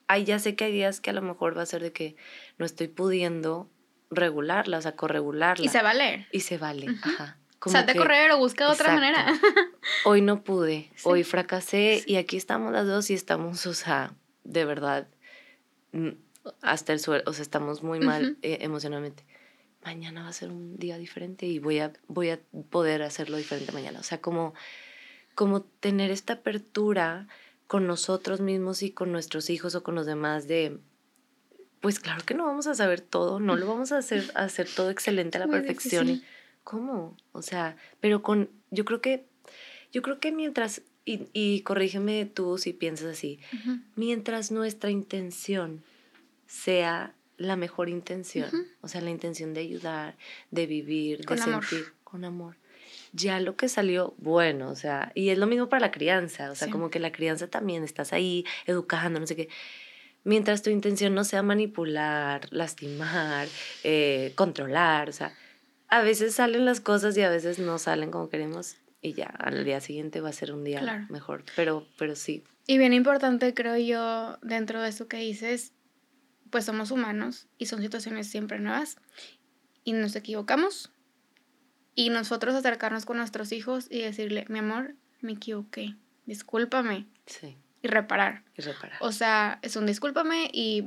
[0.07, 2.17] ay, ya sé que hay días que a lo mejor va a ser de que
[2.59, 3.71] no estoy pudiendo
[4.11, 5.65] regularla, o sea, corregularla.
[5.65, 6.27] Y se vale.
[6.33, 7.39] Y se vale, ajá.
[7.71, 9.27] Salte a correr o busca otra manera.
[10.05, 14.13] Hoy no pude, hoy fracasé y aquí estamos las dos y estamos, o sea,
[14.45, 15.09] de verdad,
[15.93, 16.11] mm,
[16.61, 19.25] hasta el suelo, o sea, estamos muy mal eh, emocionalmente.
[19.85, 23.73] Mañana va a ser un día diferente y voy a, voy a poder hacerlo diferente
[23.73, 24.01] mañana.
[24.01, 24.55] O sea, como,
[25.35, 27.29] como tener esta apertura
[27.67, 30.79] con nosotros mismos y con nuestros hijos o con los demás de,
[31.81, 34.91] pues claro que no vamos a saber todo, no lo vamos a hacer, hacer todo
[34.91, 36.23] excelente a la perfección.
[36.65, 37.17] ¿Cómo?
[37.33, 39.27] O sea, pero con, yo creo que,
[39.93, 43.39] yo creo que mientras, y, y corrígeme tú si piensas así,
[43.95, 45.85] mientras nuestra intención
[46.47, 48.51] sea la mejor intención,
[48.81, 50.17] o sea, la intención de ayudar,
[50.51, 52.57] de vivir, de sentir con amor.
[53.13, 56.55] Ya lo que salió, bueno, o sea, y es lo mismo para la crianza, o
[56.55, 59.49] sea, como que la crianza también estás ahí educando, no sé qué.
[60.23, 63.47] Mientras tu intención no sea manipular, lastimar,
[63.83, 65.35] eh, controlar, o sea,
[65.89, 69.65] a veces salen las cosas y a veces no salen como queremos y ya al
[69.65, 72.43] día siguiente va a ser un día mejor, pero, pero sí.
[72.67, 75.73] Y bien importante creo yo dentro de eso que dices,
[76.51, 78.97] pues somos humanos y son situaciones siempre nuevas
[79.85, 80.91] y nos equivocamos
[81.95, 87.07] y nosotros acercarnos con nuestros hijos y decirle, mi amor, me equivoqué, discúlpame.
[87.27, 87.57] Sí.
[87.83, 88.43] Y reparar.
[88.57, 88.97] Y reparar.
[89.01, 90.85] O sea, es un discúlpame y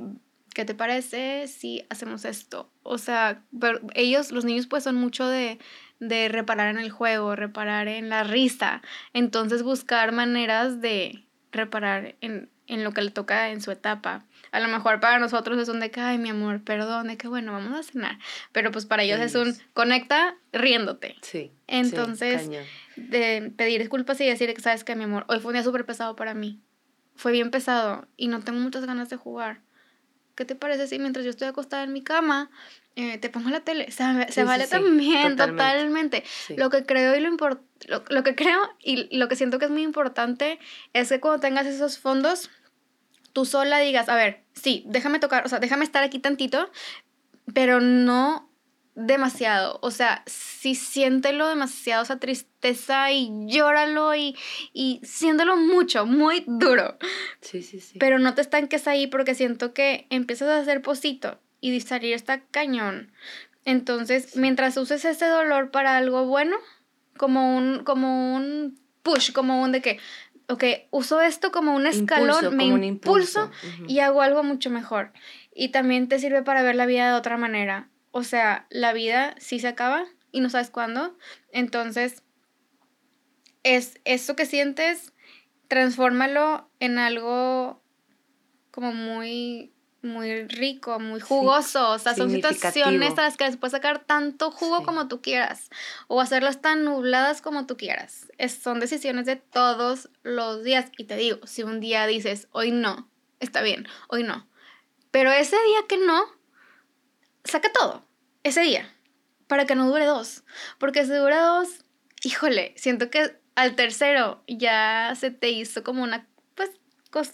[0.54, 2.70] ¿qué te parece si hacemos esto?
[2.82, 5.58] O sea, pero ellos, los niños pues son mucho de,
[6.00, 8.82] de reparar en el juego, reparar en la risa,
[9.12, 14.24] entonces buscar maneras de reparar en, en lo que le toca en su etapa.
[14.52, 17.26] A lo mejor para nosotros es un de que, ay, mi amor, perdón, de que
[17.26, 18.18] bueno, vamos a cenar.
[18.52, 21.16] Pero pues para ellos es un conecta riéndote.
[21.22, 21.50] Sí.
[21.66, 22.48] Entonces,
[22.96, 25.86] de pedir disculpas y decir que, sabes que, mi amor, hoy fue un día súper
[25.86, 26.60] pesado para mí.
[27.16, 29.62] Fue bien pesado y no tengo muchas ganas de jugar.
[30.38, 32.48] ¿Qué te parece si mientras yo estoy acostada en mi cama,
[32.94, 33.90] eh, te pongo la tele?
[33.90, 36.22] se vale también, totalmente.
[36.56, 39.82] Lo que creo y lo, lo, que creo y lo que siento que es muy
[39.82, 40.60] importante
[40.92, 42.50] es que cuando tengas esos fondos,
[43.32, 46.70] tú sola digas, a ver, sí, déjame tocar, o sea, déjame estar aquí tantito,
[47.52, 48.47] pero no
[48.98, 49.78] demasiado.
[49.80, 54.36] O sea, sí siéntelo demasiado esa tristeza y llóralo y,
[54.72, 56.98] y siéntelo mucho, muy duro.
[57.40, 57.98] Sí, sí, sí.
[57.98, 62.40] Pero no te estanques ahí porque siento que empiezas a hacer posito y salir está
[62.40, 63.12] cañón.
[63.64, 66.56] Entonces, mientras uses ese dolor para algo bueno,
[67.16, 70.00] como un, como un push, como un de que,
[70.48, 73.50] ok, uso esto como un escalón, me impulso,
[73.86, 75.12] y hago algo mucho mejor.
[75.54, 79.34] Y también te sirve para ver la vida de otra manera o sea, la vida
[79.38, 81.16] sí se acaba y no sabes cuándo.
[81.52, 82.22] Entonces,
[83.62, 85.12] es eso que sientes,
[85.68, 87.82] transfórmalo en algo
[88.70, 93.72] como muy muy rico, muy jugoso, o sea, son situaciones a las que les puedes
[93.72, 95.70] sacar tanto jugo como tú quieras
[96.06, 98.28] o hacerlas tan nubladas como tú quieras.
[98.38, 102.70] Es, son decisiones de todos los días y te digo, si un día dices, hoy
[102.70, 104.46] no, está bien, hoy no,
[105.10, 106.22] pero ese día que no,
[107.48, 108.06] saca todo,
[108.44, 108.92] ese día,
[109.46, 110.44] para que no dure dos.
[110.78, 111.84] Porque si dura dos,
[112.22, 116.70] híjole, siento que al tercero ya se te hizo como una, pues,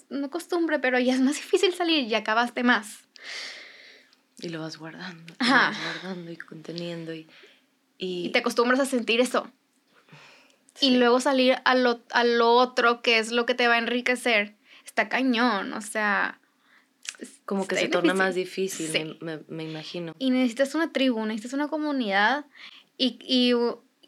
[0.09, 3.09] no costumbre, pero ya es más difícil salir y acabaste más.
[4.39, 7.29] Y lo vas guardando, lo vas guardando y conteniendo y,
[7.99, 8.31] y...
[8.31, 9.51] te acostumbras a sentir eso.
[10.81, 13.79] Y luego salir a lo, a lo otro, que es lo que te va a
[13.79, 16.41] enriquecer, está cañón, o sea,
[17.45, 20.15] como que se torna más difícil, me, imagino.
[20.19, 22.47] Y necesitas una tribu, necesitas una comunidad
[22.97, 23.55] y, y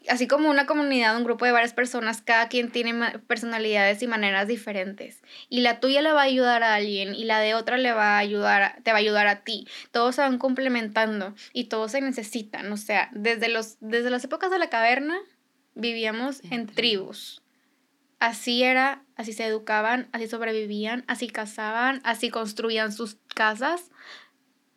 [0.09, 4.47] así como una comunidad, un grupo de varias personas, cada quien tiene personalidades y maneras
[4.47, 5.21] diferentes.
[5.49, 8.15] Y la tuya le va a ayudar a alguien y la de otra le va
[8.15, 9.67] a ayudar, te va a ayudar a ti.
[9.91, 12.71] Todos se van complementando y todos se necesitan.
[12.71, 15.17] O sea, desde, los, desde las épocas de la caverna
[15.75, 17.41] vivíamos en tribus
[18.19, 23.91] así era, así se educaban, así sobrevivían, así cazaban, así construían sus casas.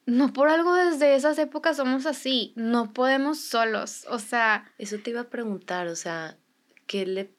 [0.06, 4.72] No por algo desde esas épocas somos así, no podemos solos, o sea...
[4.78, 6.36] Eso te iba a preguntar, o sea,
[6.86, 7.30] ¿qué, le,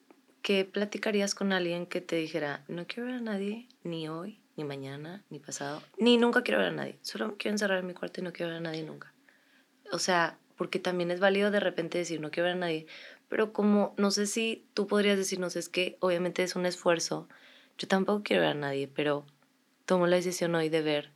[0.41, 4.63] qué platicarías con alguien que te dijera, no quiero ver a nadie, ni hoy, ni
[4.63, 8.21] mañana, ni pasado, ni nunca quiero ver a nadie, solo quiero encerrar en mi cuarto
[8.21, 9.11] y no quiero ver a nadie nunca?
[9.91, 12.85] O sea, porque también es válido de repente decir, no quiero ver a nadie,
[13.31, 17.29] pero como no sé si tú podrías decirnos, es que obviamente es un esfuerzo,
[17.77, 19.25] yo tampoco quiero ver a nadie, pero
[19.85, 21.11] tomo la decisión hoy de ver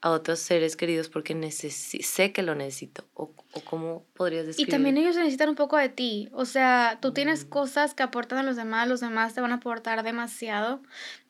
[0.00, 3.04] a otros seres queridos porque sé que lo necesito.
[3.12, 4.66] O, o cómo podrías decir.
[4.66, 6.30] Y también ellos necesitan un poco de ti.
[6.32, 7.48] O sea, tú tienes mm.
[7.50, 10.80] cosas que aportan a los demás, los demás te van a aportar demasiado.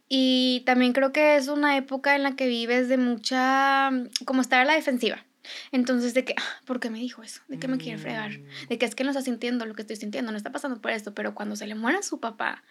[0.08, 3.90] Y también creo que es una época en la que vives de mucha,
[4.24, 5.24] como estar a la defensiva.
[5.72, 7.40] Entonces, de que, ah, ¿por qué me dijo eso?
[7.48, 8.30] ¿De qué me quiere fregar?
[8.30, 8.68] Mm.
[8.68, 10.90] De que es que no está sintiendo lo que estoy sintiendo, no está pasando por
[10.90, 12.62] esto, pero cuando se le muera su papá,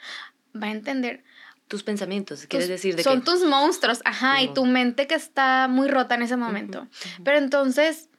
[0.55, 1.23] va a entender.
[1.67, 3.25] Tus pensamientos, quieres tus- decir de son que...
[3.25, 6.87] tus monstruos, ajá, y tu mente que está muy rota en ese momento.
[7.23, 8.09] Pero entonces,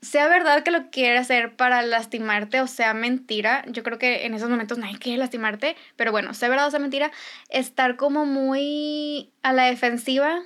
[0.00, 4.32] sea verdad que lo quiere hacer para lastimarte o sea mentira, yo creo que en
[4.32, 7.12] esos momentos nadie quiere lastimarte, pero bueno, sea verdad o sea mentira,
[7.50, 10.40] estar como muy a la defensiva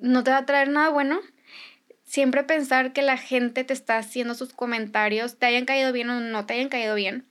[0.00, 1.20] no te va a traer nada bueno.
[2.10, 6.18] Siempre pensar que la gente te está haciendo sus comentarios, te hayan caído bien o
[6.18, 7.24] no te hayan caído bien,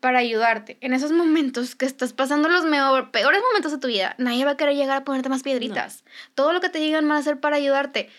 [0.00, 0.76] para ayudarte.
[0.82, 4.50] En esos momentos que estás pasando los mejor- peores momentos de tu vida, nadie va
[4.50, 6.04] a querer llegar a ponerte más piedritas.
[6.34, 8.10] Todo lo que te digan van a ser para ayudarte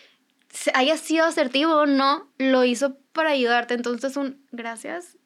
[0.48, 3.74] se- haya sido asertivo o no, lo hizo para ayudarte.
[3.74, 5.16] Entonces, un gracias.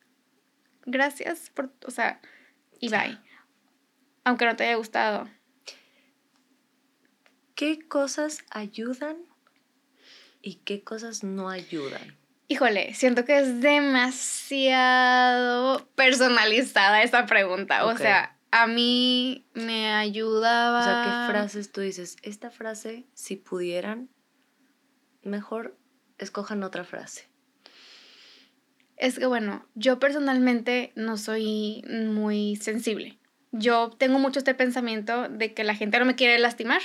[0.85, 2.21] Gracias por, o sea,
[2.79, 3.17] y bye.
[4.25, 5.31] Aunque no te haya gustado.
[7.55, 9.17] ¿Qué cosas ayudan
[10.43, 12.17] y qué cosas no ayudan?
[12.49, 14.77] Híjole, siento que es demasiado
[15.95, 17.85] personalizada esa pregunta.
[17.85, 20.81] O sea, a mí me ayudaba.
[20.81, 22.17] O sea, ¿qué frases tú dices?
[22.23, 24.09] Esta frase, si pudieran,
[25.23, 25.77] mejor
[26.17, 27.29] escojan otra frase.
[28.97, 33.19] Es que bueno, yo personalmente no soy muy sensible.
[33.53, 36.81] Yo tengo mucho este pensamiento de que la gente no me quiere lastimar.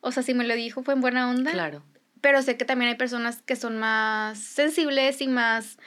[0.00, 1.52] O sea, si me lo dijo fue en buena onda.
[1.52, 1.84] Claro.
[2.20, 5.78] Pero sé que también hay personas que son más sensibles y más,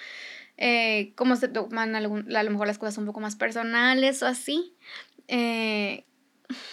[0.58, 4.28] eh, como se toman algún- a lo mejor las cosas un poco más personales o
[4.28, 4.76] así.
[5.28, 6.06] Eh,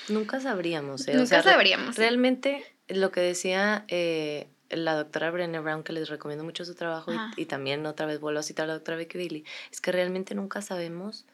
[0.08, 1.12] Nunca sabríamos, ¿eh?
[1.16, 1.96] O nunca re- sabríamos.
[1.96, 7.12] Realmente, lo que decía eh, la doctora Brené Brown, que les recomiendo mucho su trabajo,
[7.36, 10.34] y, también otra vez vuelvo a citar a la doctora Becky Bailey, es que realmente
[10.34, 11.26] nunca sabemos,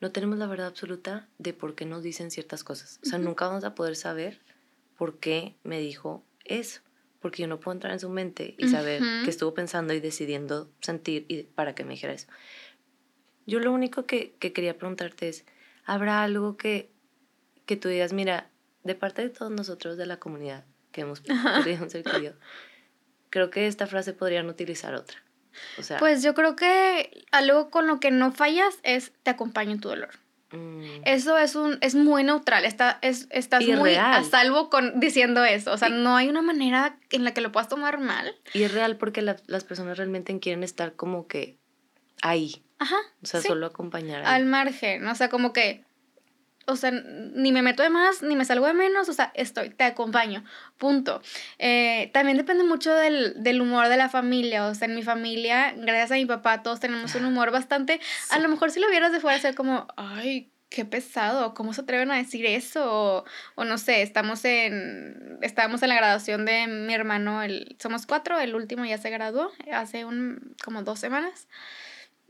[0.00, 3.00] no tenemos la verdad absoluta de por qué nos dicen ciertas cosas.
[3.02, 4.40] O sea, nunca vamos a poder saber
[4.96, 6.80] por qué me dijo eso.
[7.28, 9.24] Porque yo no puedo entrar en su mente y saber Ujú.
[9.24, 12.26] qué estuvo pensando y decidiendo sentir y para que me dijera eso.
[13.44, 15.44] Yo lo único que, que quería preguntarte es,
[15.84, 16.90] ¿habrá algo que,
[17.66, 18.48] que tú digas, mira,
[18.82, 22.32] de parte de todos nosotros de la comunidad que hemos perdido un ser querido,
[23.28, 25.22] creo que esta frase podrían utilizar otra?
[25.76, 29.72] O sea, Pues yo creo que algo con lo que no fallas es te acompaño
[29.72, 30.14] en tu dolor.
[30.52, 35.44] Mm, Eso es un es muy neutral, está, es, estás muy a salvo con diciendo
[35.44, 35.72] eso.
[35.72, 38.34] O sea, Y- no hay una manera en la que lo puedas tomar mal.
[38.54, 41.56] y es real porque la- las personas realmente quieren estar como que
[42.22, 42.96] ahí, Ajá.
[43.22, 43.48] o sea, sí.
[43.48, 44.24] solo acompañar.
[44.24, 45.84] al margen, o sea, como que,
[46.68, 49.70] o sea, ni me meto de más, ni me salgo de menos, o sea, estoy,
[49.70, 50.44] te acompaño,
[50.76, 51.22] punto.
[51.58, 55.72] Eh, también depende mucho del, del humor de la familia, o sea, en mi familia,
[55.76, 58.00] gracias a mi papá, todos tenemos un humor bastante,
[58.30, 61.80] a lo mejor si lo vieras de fuera, ser como, ay, qué pesado, ¿cómo se
[61.80, 62.84] atreven a decir eso?
[62.92, 68.04] O, o no sé, estamos en, estábamos en la graduación de mi hermano, el, somos
[68.04, 71.48] cuatro, el último ya se graduó hace un, como dos semanas.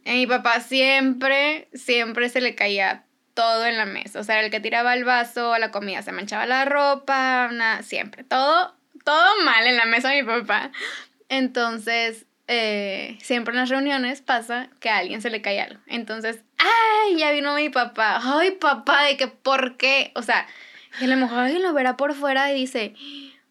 [0.07, 3.08] A mi papá siempre, siempre se le caía
[3.39, 4.19] todo en la mesa.
[4.19, 8.25] O sea, el que tiraba el vaso, la comida, se manchaba la ropa, nada, siempre.
[8.25, 8.75] Todo,
[9.05, 10.73] todo mal en la mesa de mi papá.
[11.29, 15.81] Entonces, eh, siempre en las reuniones pasa que a alguien se le cae algo.
[15.87, 17.17] Entonces, ¡ay!
[17.17, 18.19] Ya vino mi papá.
[18.21, 19.05] ¡Ay, papá!
[19.05, 20.11] ¿De que por qué?
[20.17, 20.49] O sea,
[21.01, 22.97] y a lo mejor alguien lo verá por fuera y dice,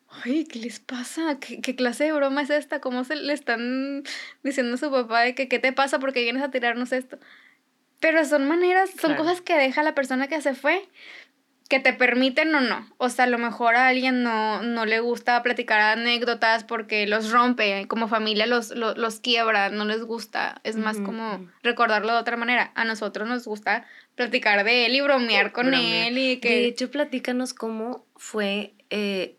[0.10, 1.40] Ay, ¿qué les pasa?
[1.40, 2.82] ¿Qué, qué clase de broma es esta?
[2.82, 4.04] ¿Cómo se le están
[4.44, 7.20] diciendo a su papá de que qué te pasa porque vienes a tirarnos esto?
[8.00, 9.24] Pero son maneras, son Claro.
[9.24, 10.88] cosas que deja la persona que se fue,
[11.70, 12.88] que te permiten o no.
[12.98, 17.32] O sea, a lo mejor a alguien no, no le gusta platicar anécdotas porque los
[17.32, 20.62] rompe, como familia los, los, los quiebra, no les gusta.
[20.64, 22.72] Es más como recordarlo de otra manera.
[22.76, 26.08] A nosotros nos gusta platicar de él y bromear con Bromear.
[26.08, 26.50] él y que...
[26.50, 28.74] De hecho, platícanos cómo fue.
[28.90, 29.36] eh,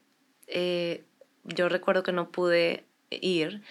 [0.48, 1.04] eh,
[1.44, 3.62] yo recuerdo que no pude ir.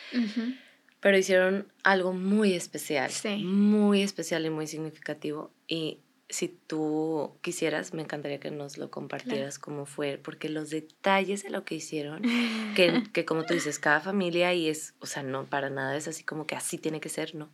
[1.00, 3.12] Pero hicieron algo muy especial.
[3.12, 3.38] Sí.
[3.38, 5.52] Muy especial y muy significativo.
[5.68, 11.44] Y si tú quisieras, me encantaría que nos lo compartieras cómo fue, porque los detalles
[11.44, 12.22] de lo que hicieron,
[12.76, 16.08] que, que como tú dices, cada familia y es, o sea, no, para nada es
[16.08, 17.50] así como que así tiene que ser, ¿no?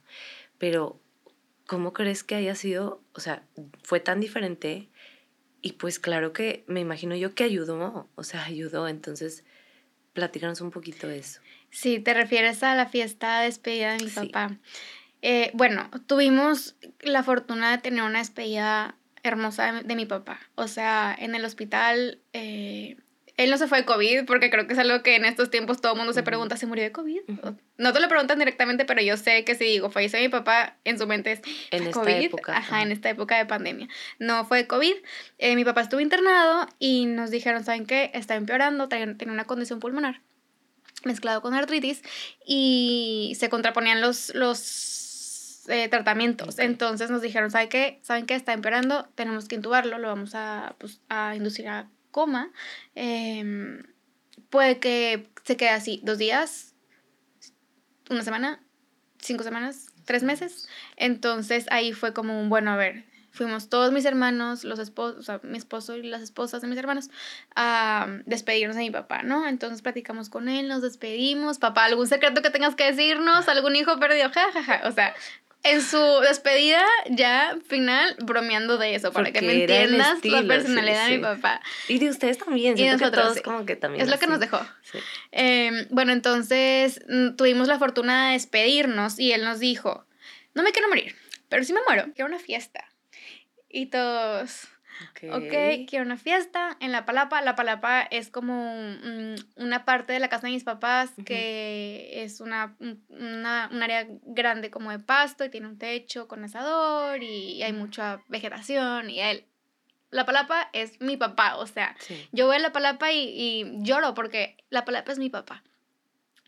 [0.57, 0.99] Pero,
[1.67, 3.01] ¿cómo crees que haya sido?
[3.13, 3.43] O sea,
[3.83, 4.89] fue tan diferente
[5.61, 9.45] y pues claro que me imagino yo que ayudó, o sea, ayudó, entonces
[10.13, 11.41] platícanos un poquito de eso.
[11.73, 14.27] Sí, te refieres a la fiesta de despedida de mi Sí.
[14.27, 14.55] papá.
[15.21, 20.39] Eh, bueno, tuvimos la fortuna de tener una despedida hermosa de, de mi papá.
[20.55, 22.97] O sea, en el hospital, eh,
[23.35, 25.81] Él no se fue de COVID porque creo que es algo que en estos tiempos
[25.81, 27.21] todo el mundo se pregunta, ¿se murió de COVID?
[27.79, 30.99] No te lo preguntan directamente, pero yo sé que si digo, falleció mi papá, en
[30.99, 32.25] su mente es En esta COVID.
[32.25, 33.87] época, Ajá, en esta época de pandemia.
[34.19, 34.93] No fue de COVID.
[35.39, 38.11] Eh, mi papá estuvo internado y nos dijeron, ¿saben qué?
[38.13, 40.21] Está empeorando, tenía una condición pulmonar
[41.05, 42.01] mezclado con artritis
[42.45, 46.59] y se contraponían los, los eh, tratamientos.
[46.59, 47.99] Entonces nos dijeron, ¿saben qué?
[48.01, 48.35] ¿Saben qué?
[48.35, 52.51] Está empeorando, tenemos que intubarlo, lo vamos a, pues, a inducir a coma.
[52.95, 53.83] Em,
[54.49, 56.75] puede que se quede así dos días,
[58.09, 58.63] una semana,
[59.19, 60.67] cinco semanas, tres meses.
[60.97, 65.23] Entonces ahí fue como un, bueno, a ver, fuimos todos mis hermanos, los esposos, o
[65.23, 67.09] sea, mi esposo y las esposas de mis hermanos,
[67.55, 69.47] a despedirnos de mi papá, ¿no?
[69.47, 73.49] Entonces platicamos con él, nos despedimos, papá, ¿algún secreto que tengas que decirnos?
[73.49, 74.29] ¿Algún hijo perdido?
[74.29, 74.81] Ja, ja, ja.
[74.87, 75.15] O sea,
[75.63, 80.47] en su despedida ya final bromeando de eso, para que me entiendas estilo, la sí,
[80.47, 81.21] personalidad de mi sí.
[81.23, 81.61] papá.
[81.87, 83.41] Y de ustedes también, Y que nosotros, todos sí.
[83.41, 84.59] como que también Es lo que nos dejó.
[84.83, 84.99] Sí.
[85.31, 90.05] Eh, bueno, entonces mm, tuvimos la fortuna de despedirnos y él nos dijo,
[90.53, 91.15] no me quiero morir,
[91.49, 92.92] pero si me muero, quiero una fiesta.
[93.75, 94.67] Y todos,
[95.23, 97.41] ok, quiero una fiesta en La Palapa.
[97.41, 102.39] La Palapa es como mm, una parte de la casa de mis papás que es
[102.39, 107.23] una, un- una, un área grande como de pasto y tiene un techo con asador
[107.23, 109.45] y hay mucha vegetación y él...
[110.11, 112.29] La Palapa es mi papá, o sea, Sí.
[112.31, 115.63] yo voy a la palapa y, y lloro porque la palapa es mi papá.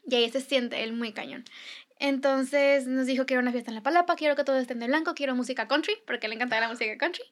[0.08, 1.44] Y ahí se siente él muy cañón.
[1.98, 4.88] Entonces nos dijo que era una fiesta en la palapa, quiero que todos estén de
[4.88, 7.24] blanco, quiero música country, porque le encanta la música country.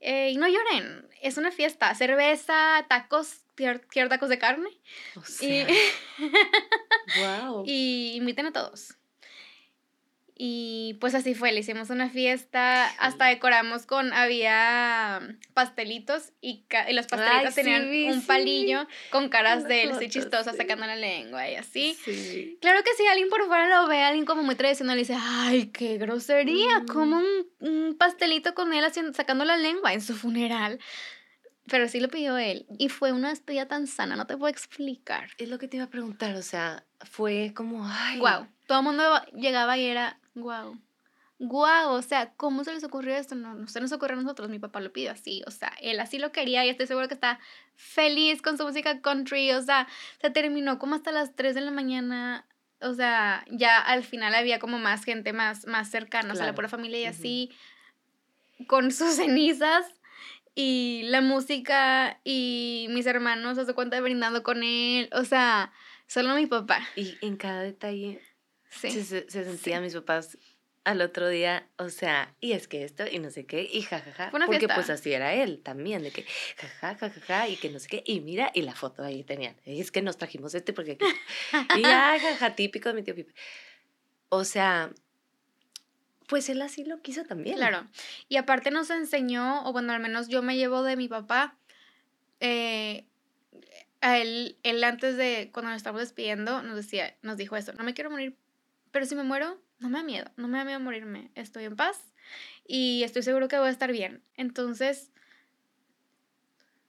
[0.00, 4.70] Eh, y no lloren, es una fiesta, cerveza, tacos, quiero, tacos de carne.
[5.16, 5.64] O Y,
[7.20, 7.64] wow.
[7.66, 8.96] y inviten a todos.
[10.38, 15.20] Y pues así fue, le hicimos una fiesta, hasta decoramos con, había
[15.54, 18.26] pastelitos y, ca- y los pastelitos Ay, tenían un sí.
[18.26, 20.58] palillo con caras de él, así chistosas, sí.
[20.58, 21.94] sacando la lengua y así.
[22.04, 22.58] Sí.
[22.60, 25.68] Claro que si alguien por fuera lo ve, alguien como muy tradicional, y dice, ay,
[25.68, 26.86] qué grosería, Mm.
[26.86, 30.78] como un, un pastelito con él haciendo, sacando la lengua en su funeral.
[31.68, 32.66] Pero sí lo pidió él.
[32.78, 35.30] Y fue una despedida tan sana, no te puedo explicar.
[35.38, 38.18] Es lo que te iba a preguntar, o sea, fue como, ay.
[38.20, 38.46] Wow.
[38.66, 39.02] Todo el mundo
[39.34, 40.78] llegaba y era, wow.
[41.38, 43.34] Wow, o sea, ¿cómo se les ocurrió esto?
[43.34, 46.00] No, no se nos ocurrió a nosotros, mi papá lo pidió así, o sea, él
[46.00, 47.40] así lo quería y estoy seguro que está
[47.74, 49.86] feliz con su música country, o sea,
[50.18, 52.46] se terminó como hasta las 3 de la mañana,
[52.80, 56.54] o sea, ya al final había como más gente más, más cercana, o sea, la
[56.54, 57.50] pura familia y así,
[58.66, 59.84] con sus cenizas
[60.54, 65.70] y la música y mis hermanos, se cuenta brindando con él, o sea,
[66.06, 68.22] solo mi papá, Y en cada detalle
[68.70, 68.90] sí.
[68.90, 70.38] se, se, se sentían mis papás
[70.84, 74.30] al otro día, o sea, y es que esto, y no sé qué, y jajaja.
[74.30, 74.74] Fue una porque fiesta.
[74.76, 76.24] pues así era él también, de que
[76.56, 79.56] jajaja, jajaja, y que no sé qué, y mira, y la foto ahí tenían.
[79.64, 81.04] "Y Es que nos trajimos este porque aquí.
[81.80, 83.34] y ay, jaja, típico de mi tío Pipe.
[84.28, 84.92] O sea,
[86.28, 87.56] pues él así lo quiso también.
[87.56, 87.88] Claro.
[88.28, 91.56] Y aparte nos enseñó, o bueno, al menos yo me llevo de mi papá,
[92.38, 93.06] eh,
[94.00, 97.82] a él, él antes de, cuando nos estábamos despidiendo, nos decía, nos dijo eso, no
[97.82, 98.36] me quiero morir,
[98.96, 101.76] pero si me muero, no me da miedo, no me da miedo morirme, estoy en
[101.76, 102.14] paz
[102.66, 104.22] y estoy seguro que voy a estar bien.
[104.38, 105.12] Entonces,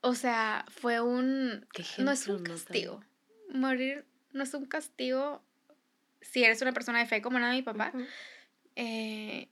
[0.00, 1.66] o sea, fue un,
[1.98, 2.50] no es un ¿no?
[2.50, 3.04] castigo.
[3.50, 5.42] Morir no es un castigo
[6.22, 7.92] si eres una persona de fe como era mi papá
[8.74, 9.50] eh,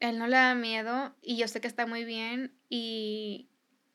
[0.00, 3.48] él no le da miedo y yo sé que está muy bien y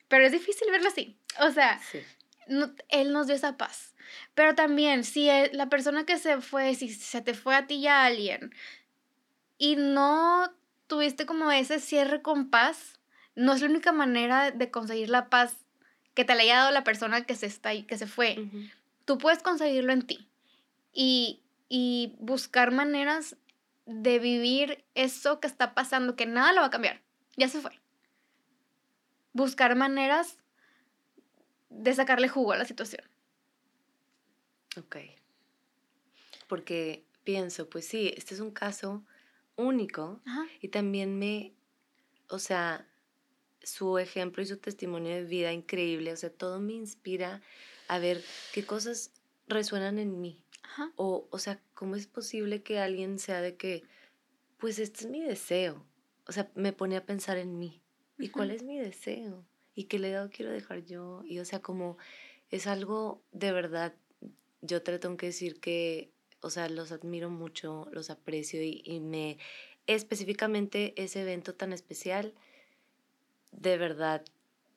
[0.08, 2.00] pero es difícil verlo así o sea Sí.
[2.48, 3.94] No- él nos dio esa paz.
[4.34, 7.80] Pero también si él- la persona que se fue si se te fue a ti
[7.80, 8.52] ya alguien
[9.58, 10.52] y no
[10.86, 13.00] tuviste como ese cierre con paz
[13.34, 15.56] no es la única manera de conseguir la paz
[16.14, 18.36] que te la haya dado la persona que se está que se fue.
[19.04, 20.28] Tú puedes conseguirlo en ti
[20.92, 23.36] y, y buscar maneras
[23.86, 27.00] de vivir eso que está pasando, que nada lo va a cambiar,
[27.36, 27.72] ya se fue.
[29.32, 30.38] Buscar maneras
[31.74, 33.02] de sacarle jugo a la situación.
[34.76, 34.96] Ok.
[36.48, 39.04] Porque pienso, pues sí, este es un caso
[39.56, 40.46] único Ajá.
[40.60, 41.52] y también me,
[42.28, 42.86] o sea,
[43.62, 47.40] su ejemplo y su testimonio de vida increíble, o sea, todo me inspira
[47.88, 48.22] a ver
[48.52, 49.10] qué cosas
[49.46, 50.42] resuenan en mí.
[50.62, 50.92] Ajá.
[50.96, 53.84] O, o sea, ¿cómo es posible que alguien sea de que,
[54.58, 55.84] pues este es mi deseo?
[56.26, 57.80] O sea, me pone a pensar en mí.
[58.18, 59.44] ¿Y cuál es mi deseo?
[59.74, 61.22] ¿Y qué legado quiero dejar yo?
[61.24, 61.96] Y o sea, como
[62.50, 63.94] es algo de verdad,
[64.62, 66.10] yo te tengo que decir que,
[66.40, 69.38] o sea, los admiro mucho, los aprecio y, y me,
[69.86, 72.34] específicamente ese evento tan especial,
[73.52, 74.24] de verdad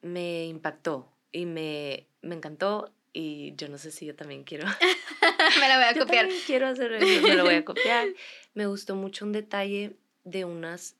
[0.02, 4.68] me impactó y me, me encantó y yo no sé si yo también quiero.
[5.60, 6.30] me la voy a Yo copiar.
[6.46, 8.08] quiero hacer eso, me lo voy a copiar.
[8.54, 10.96] Me gustó mucho un detalle de unas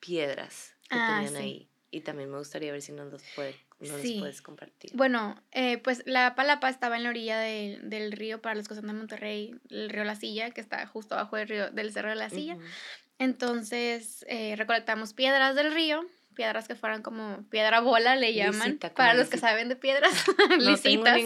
[0.00, 1.42] piedras que Ah, tenían sí.
[1.42, 1.68] ahí.
[1.94, 4.14] Y también me gustaría ver si nos los, puede, nos Sí.
[4.14, 4.90] los puedes compartir.
[4.94, 8.74] Bueno, eh, pues la palapa estaba en la orilla del- del río para los que
[8.74, 12.08] son de Monterrey, el río La Silla, que está justo abajo del río del Cerro
[12.08, 12.56] de la Silla.
[13.18, 18.88] Entonces eh, recolectamos piedras del río, piedras que fueran como piedra bola, le llaman, Lisita,
[18.88, 20.12] como para los que saben de piedras,
[20.48, 21.20] No lisitas.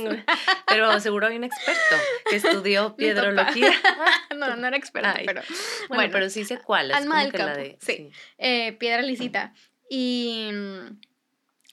[0.66, 1.96] Pero seguro hay un experto
[2.28, 3.70] que estudió piedrología.
[4.36, 6.90] no, no era experto, Ay, pero Bueno, bueno, pero sí sé cuál.
[6.90, 7.78] Es alma del que la campo, de.
[7.80, 8.10] sí.
[8.38, 9.54] eh, piedra lisita.
[9.88, 10.50] Y,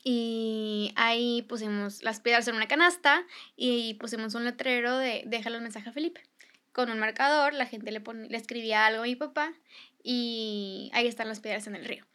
[0.03, 5.61] y ahí pusimos las piedras en una canasta y pusimos un letrero de déjale el
[5.63, 6.21] mensaje a Felipe.
[6.73, 9.53] Con un marcador, la gente le, pon- le escribía algo a mi papá
[10.03, 12.05] y ahí están las piedras en el río.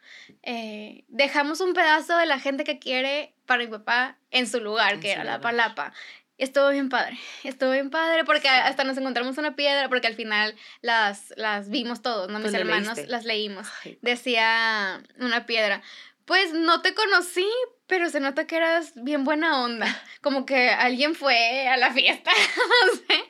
[0.42, 4.94] Eh, dejamos un pedazo de la gente que quiere para mi papá en su lugar,
[4.94, 5.92] En que su era la palapa.
[6.38, 10.54] Estuvo bien padre, estuvo bien padre porque hasta nos encontramos una piedra porque al final
[10.82, 12.38] las, las vimos todos, ¿no?
[12.38, 13.10] Mis hermanos leíste.
[13.10, 13.66] las leímos.
[14.02, 15.82] Decía una piedra,
[16.24, 17.48] pues no te conocí,
[17.88, 19.88] pero se nota que eras bien buena onda,
[20.20, 22.30] como que alguien fue a la fiesta,
[22.86, 23.24] no sé,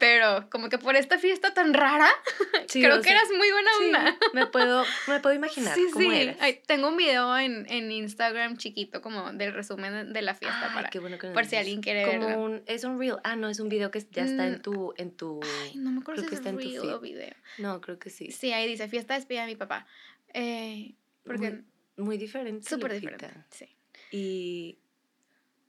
[0.00, 2.08] pero como que por esta fiesta tan rara,
[2.68, 4.18] sí, creo que sea, eras muy buena sí, onda.
[4.32, 6.16] me puedo, me puedo imaginar Sí, cómo sí.
[6.16, 6.36] eres.
[6.40, 10.74] Ay, tengo un video en, en Instagram chiquito como del resumen de- la fiesta Ay,
[10.74, 12.42] para qué bueno que nos por si alguien quiere Como verlo.
[12.42, 13.16] un, es un reel.
[13.22, 14.62] Ah, no, es un video que ya está en Mm.
[14.62, 15.40] tu, en tu.
[15.62, 17.34] Ay, no me acuerdo creo que si es está en tu reel o video.
[17.58, 18.32] No, creo que sí.
[18.32, 19.86] Sí, ahí dice fiesta despedida de mi papá.
[20.34, 20.94] Eh,
[21.24, 21.50] porque
[21.96, 22.68] Muy, muy diferente.
[22.68, 23.28] súper diferente.
[23.50, 23.68] Sí.
[24.10, 24.78] Y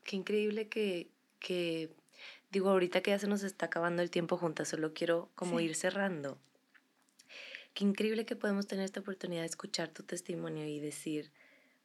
[0.03, 1.09] qué increíble que,
[1.39, 1.89] que,
[2.52, 5.66] digo, ahorita que ya se nos está acabando el tiempo juntas, solo quiero como Sí.
[5.66, 6.38] ir cerrando.
[7.74, 11.32] Qué increíble que podemos tener esta oportunidad de escuchar tu testimonio y decir,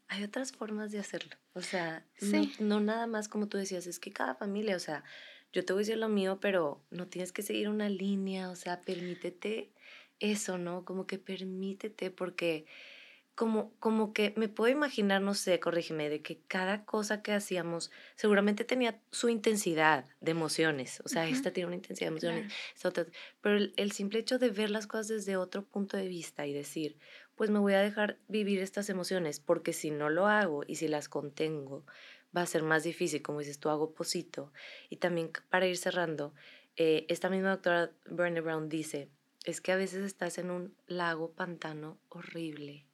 [0.09, 1.37] hay otras formas de hacerlo.
[1.55, 5.05] O sea, no- no, nada más como tú decías, es que cada familia, o sea,
[5.53, 8.57] yo te voy a decir lo mío, pero no tienes que seguir una línea, o
[8.57, 9.73] sea, permítete
[10.19, 10.85] eso, ¿no?
[10.85, 12.67] Como que permítete, porque
[13.37, 17.91] como, como que me puedo imaginar, no sé, corrígeme, de que cada cosa que hacíamos
[18.17, 21.03] seguramente tenía su intensidad de emociones.
[21.05, 21.35] O sea, Ujú.
[21.35, 22.89] esta tiene una intensidad de emociones, Claro.
[22.89, 23.07] otra.
[23.43, 26.55] Pero el, el simple hecho de ver las cosas desde otro punto de vista y
[26.55, 26.97] decir,
[27.35, 30.89] pues me voy a dejar vivir estas emociones, porque si no lo hago y si
[30.89, 31.85] las contengo,
[32.35, 34.51] va a ser más difícil, como dices tú, hago posito.
[34.89, 36.33] Y también para ir cerrando,
[36.77, 39.11] eh, esta misma doctora Brené Brown dice,
[39.45, 42.87] es que a veces estás en un lago pantano horrible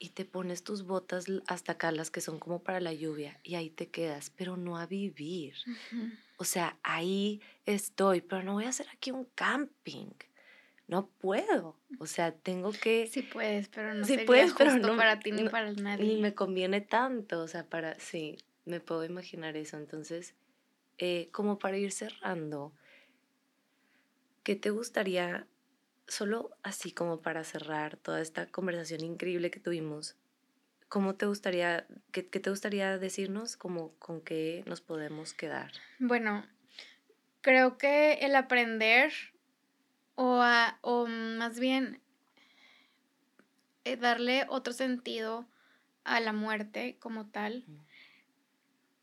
[0.00, 3.54] y te pones tus botas hasta acá, las que son como para la lluvia, y
[3.54, 5.54] ahí te quedas, pero no a vivir.
[6.38, 10.08] O sea, ahí estoy, pero no voy a hacer aquí un camping.
[10.88, 11.78] No puedo.
[12.00, 13.06] O sea, tengo que...
[13.06, 16.04] Sí puedes, pero no Sí sería puedes, pero justo no- para ti ni para nadie.
[16.04, 17.42] Ni me conviene tanto.
[17.42, 17.96] O sea, para...
[18.00, 19.76] Sí, me puedo imaginar eso.
[19.76, 20.34] Entonces,
[20.98, 22.72] eh, como para ir cerrando,
[24.42, 25.46] ¿qué te gustaría,
[26.08, 30.16] solo así como para cerrar toda esta conversación increíble que tuvimos,
[30.88, 33.56] ¿cómo te gustaría, qué, qué te gustaría decirnos?
[33.56, 35.72] Como con qué nos podemos quedar.
[35.98, 36.44] Bueno,
[37.42, 39.12] creo que el aprender
[40.14, 42.00] o, a- o más bien
[43.84, 45.46] eh, darle otro sentido
[46.04, 47.64] a la muerte como tal,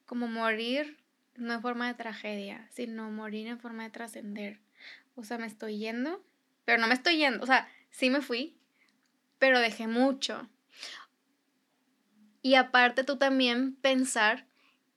[0.06, 0.98] como morir
[1.36, 4.60] no en forma de tragedia, sino morir en forma de trascender.
[5.16, 6.24] O sea, me estoy yendo,
[6.68, 8.58] pero no me estoy yendo, o sea, sí me fui,
[9.40, 10.50] pero dejé mucho.
[12.42, 14.46] Y aparte tú también pensar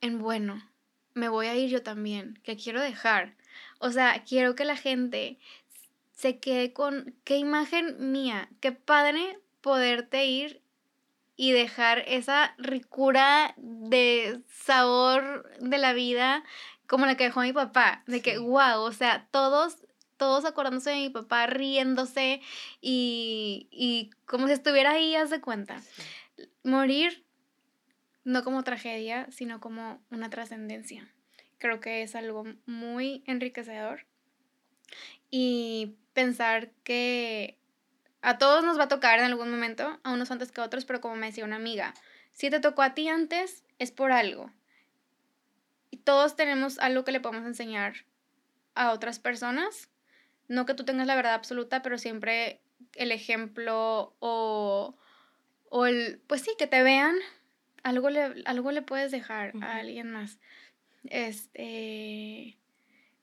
[0.01, 0.69] en, bueno,
[1.15, 3.37] me voy a ir yo también, que quiero dejar.
[3.79, 5.39] O sea, quiero que la gente
[6.11, 10.61] se quede con qué imagen mía, qué padre poderte ir
[11.37, 16.43] y dejar esa ricura de sabor de la vida
[16.89, 19.87] como la que dejó mi papá, de que wow, o sea, todos
[20.21, 22.43] todos acordándose de mi papá, riéndose
[22.83, 25.81] y, y como si estuviera ahí, haz de cuenta.
[26.63, 27.25] Morir
[28.25, 31.09] no como tragedia, sino como una trascendencia.
[31.57, 34.05] Creo que es algo muy enriquecedor.
[35.31, 37.59] Y pensar que
[38.21, 40.85] a todos nos va a tocar en algún momento, a unos antes que a otros,
[40.85, 41.95] pero como me decía una amiga,
[42.35, 44.51] si te tocó a ti antes, es por algo.
[45.91, 48.05] Y todos tenemos algo que le podemos enseñar
[48.75, 49.89] a otras personas.
[50.51, 52.61] No que tú tengas la verdad absoluta, pero siempre
[52.97, 54.97] el ejemplo o,
[55.69, 57.15] o el, pues sí, que te vean,
[57.85, 60.41] algo le, algo le puedes dejar a alguien más.
[61.05, 62.59] Este,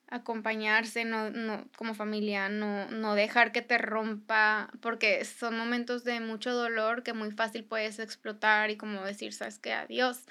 [0.08, 6.22] acompañarse, no, no, como familia, no, no dejar que te rompa, porque son momentos de
[6.22, 10.24] mucho dolor que muy fácil puedes explotar y como decir, sabes qué, adiós.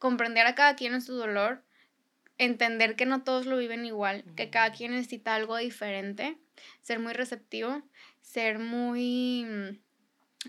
[0.00, 1.62] Comprender a cada quien en su dolor
[2.44, 6.38] entender que no todos lo viven igual, que cada quien necesita algo diferente,
[6.82, 7.82] ser muy receptivo,
[8.20, 9.80] ser muy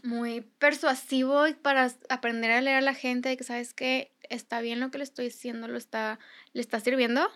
[0.01, 4.79] muy persuasivo para aprender a leer a la gente de que sabes que está bien
[4.79, 6.19] lo que le estoy diciendo, lo está,
[6.53, 7.29] le está sirviendo.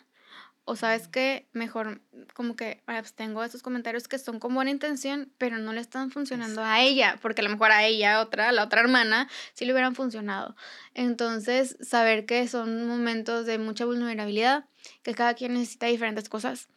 [0.69, 2.01] O sabes que mejor
[2.33, 6.11] como que pues, tengo esos comentarios que son con buena intención, pero no le están
[6.11, 9.71] funcionando a ella, porque a lo mejor a ella, otra, la otra hermana, sí le
[9.71, 10.57] hubieran funcionado.
[10.93, 14.65] Entonces, saber que son momentos de mucha vulnerabilidad,
[15.03, 16.67] que cada quien necesita diferentes cosas,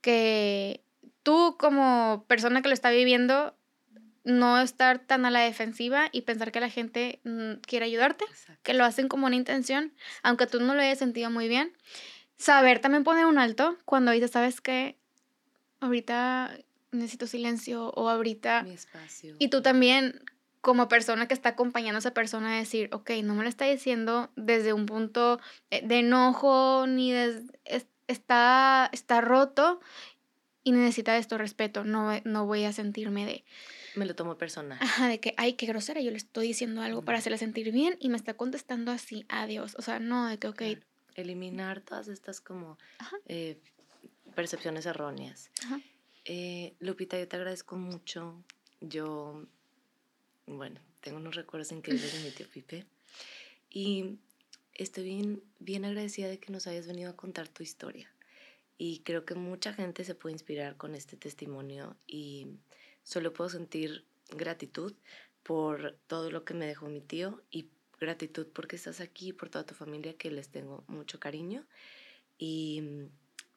[0.00, 0.82] que
[1.22, 3.54] tú como persona que lo está viviendo
[4.26, 8.24] no estar tan a la defensiva y pensar que la gente mm, quiere ayudarte,
[8.64, 9.92] que lo hacen como una intención,
[10.24, 11.72] aunque tú no lo hayas sentido muy bien.
[12.38, 14.96] Saber también poner un alto cuando dices, sabes que
[15.80, 16.58] ahorita
[16.92, 18.62] necesito silencio o ahorita...
[18.62, 19.36] Mi espacio.
[19.38, 20.22] Y tú también,
[20.60, 24.30] como persona que está acompañando a esa persona, decir, ok, no me lo está diciendo
[24.36, 27.42] desde un punto eh, de enojo ni de...
[28.08, 29.80] Está, está roto
[30.62, 33.44] y necesita esto respeto, no, no voy a sentirme de
[33.96, 34.78] me lo tomo personal.
[34.80, 37.96] Ajá, de que, ay, qué grosera, yo le estoy diciendo algo para hacerle sentir bien
[37.98, 39.74] y me está contestando así, adiós.
[39.78, 40.62] O sea, no, de que, ok.
[41.16, 42.78] Eliminar todas estas como
[43.26, 43.58] eh,
[44.34, 45.50] percepciones erróneas.
[46.24, 48.44] Eh, Lupita, yo te agradezco mucho.
[48.80, 49.44] Yo,
[50.46, 52.86] bueno, tengo unos recuerdos increíbles de mi tío Pipe.
[53.70, 54.18] Y
[54.74, 58.10] estoy bien, bien agradecida de que nos hayas venido a contar tu historia.
[58.78, 62.48] Y creo que mucha gente se puede inspirar con este testimonio y
[63.02, 64.94] solo puedo sentir gratitud
[65.42, 69.64] por todo lo que me dejó mi tío y gratitud porque estás aquí, por toda
[69.64, 71.64] tu familia que les tengo mucho cariño.
[72.38, 72.82] Y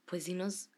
[0.06, 0.70] pues dinos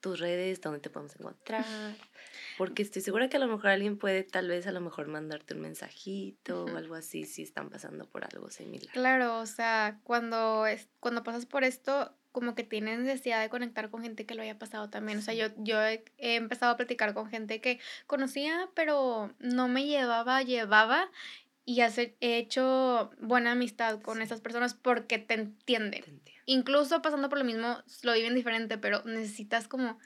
[0.00, 1.64] tus redes, dónde te podemos encontrar,
[2.58, 5.54] porque estoy segura que a lo mejor alguien puede tal vez a lo mejor mandarte
[5.54, 8.92] un mensajito o algo así si están pasando por algo similar.
[8.92, 13.88] Claro, o sea, cuando, es, cuando pasas por esto, como que tienes necesidad de conectar
[13.88, 15.18] con gente que lo haya pasado también.
[15.18, 19.86] O sea, yo, yo he, empezado a platicar con gente que conocía, pero no me
[19.86, 21.10] llevaba, llevaba.
[21.66, 26.22] Y he hecho buena amistad con esas personas porque te entienden.
[26.46, 29.98] Incluso pasando por lo mismo, lo viven diferente, pero necesitas como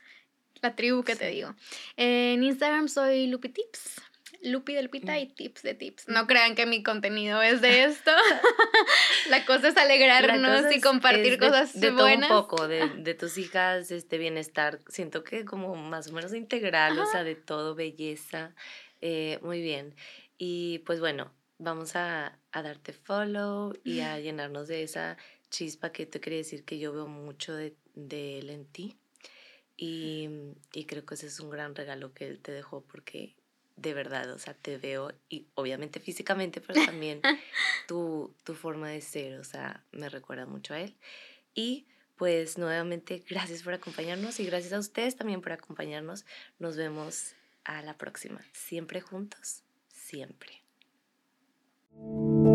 [0.63, 1.55] la tribu que te digo.
[1.97, 4.01] En Instagram soy Lupitips.
[4.43, 5.35] Lupi del Pita y mm.
[5.35, 6.09] tips de tips.
[6.09, 8.11] No crean que mi contenido es de esto.
[9.29, 12.29] la cosa es alegrarnos y compartir cosas de buenas.
[12.29, 14.79] Todo un poco, de, de, tus hijas, este bienestar.
[14.89, 18.55] Siento que como más o menos integral, o sea, de todo, belleza.
[19.03, 19.95] Eh, muy bien.
[20.39, 21.31] Y pues bueno,
[21.61, 25.17] vamos a, a, darte follow y a llenarnos de esa
[25.51, 28.97] chispa que te quería decir que yo veo mucho de, de él en ti.
[29.77, 30.29] Y,
[30.73, 33.35] y creo que ese es un gran regalo que él te dejó porque
[33.77, 37.23] de verdad, o sea, te veo y obviamente físicamente, pero también
[37.89, 40.95] tu, tu forma de ser, o sea, me recuerda mucho a él.
[41.55, 41.87] Y
[42.17, 46.27] pues nuevamente, gracias por acompañarnos y gracias a ustedes también por acompañarnos.
[46.59, 47.35] Nos vemos
[47.65, 48.41] a la próxima.
[48.53, 50.60] Siempre juntos, siempre.
[52.03, 52.50] Thank you.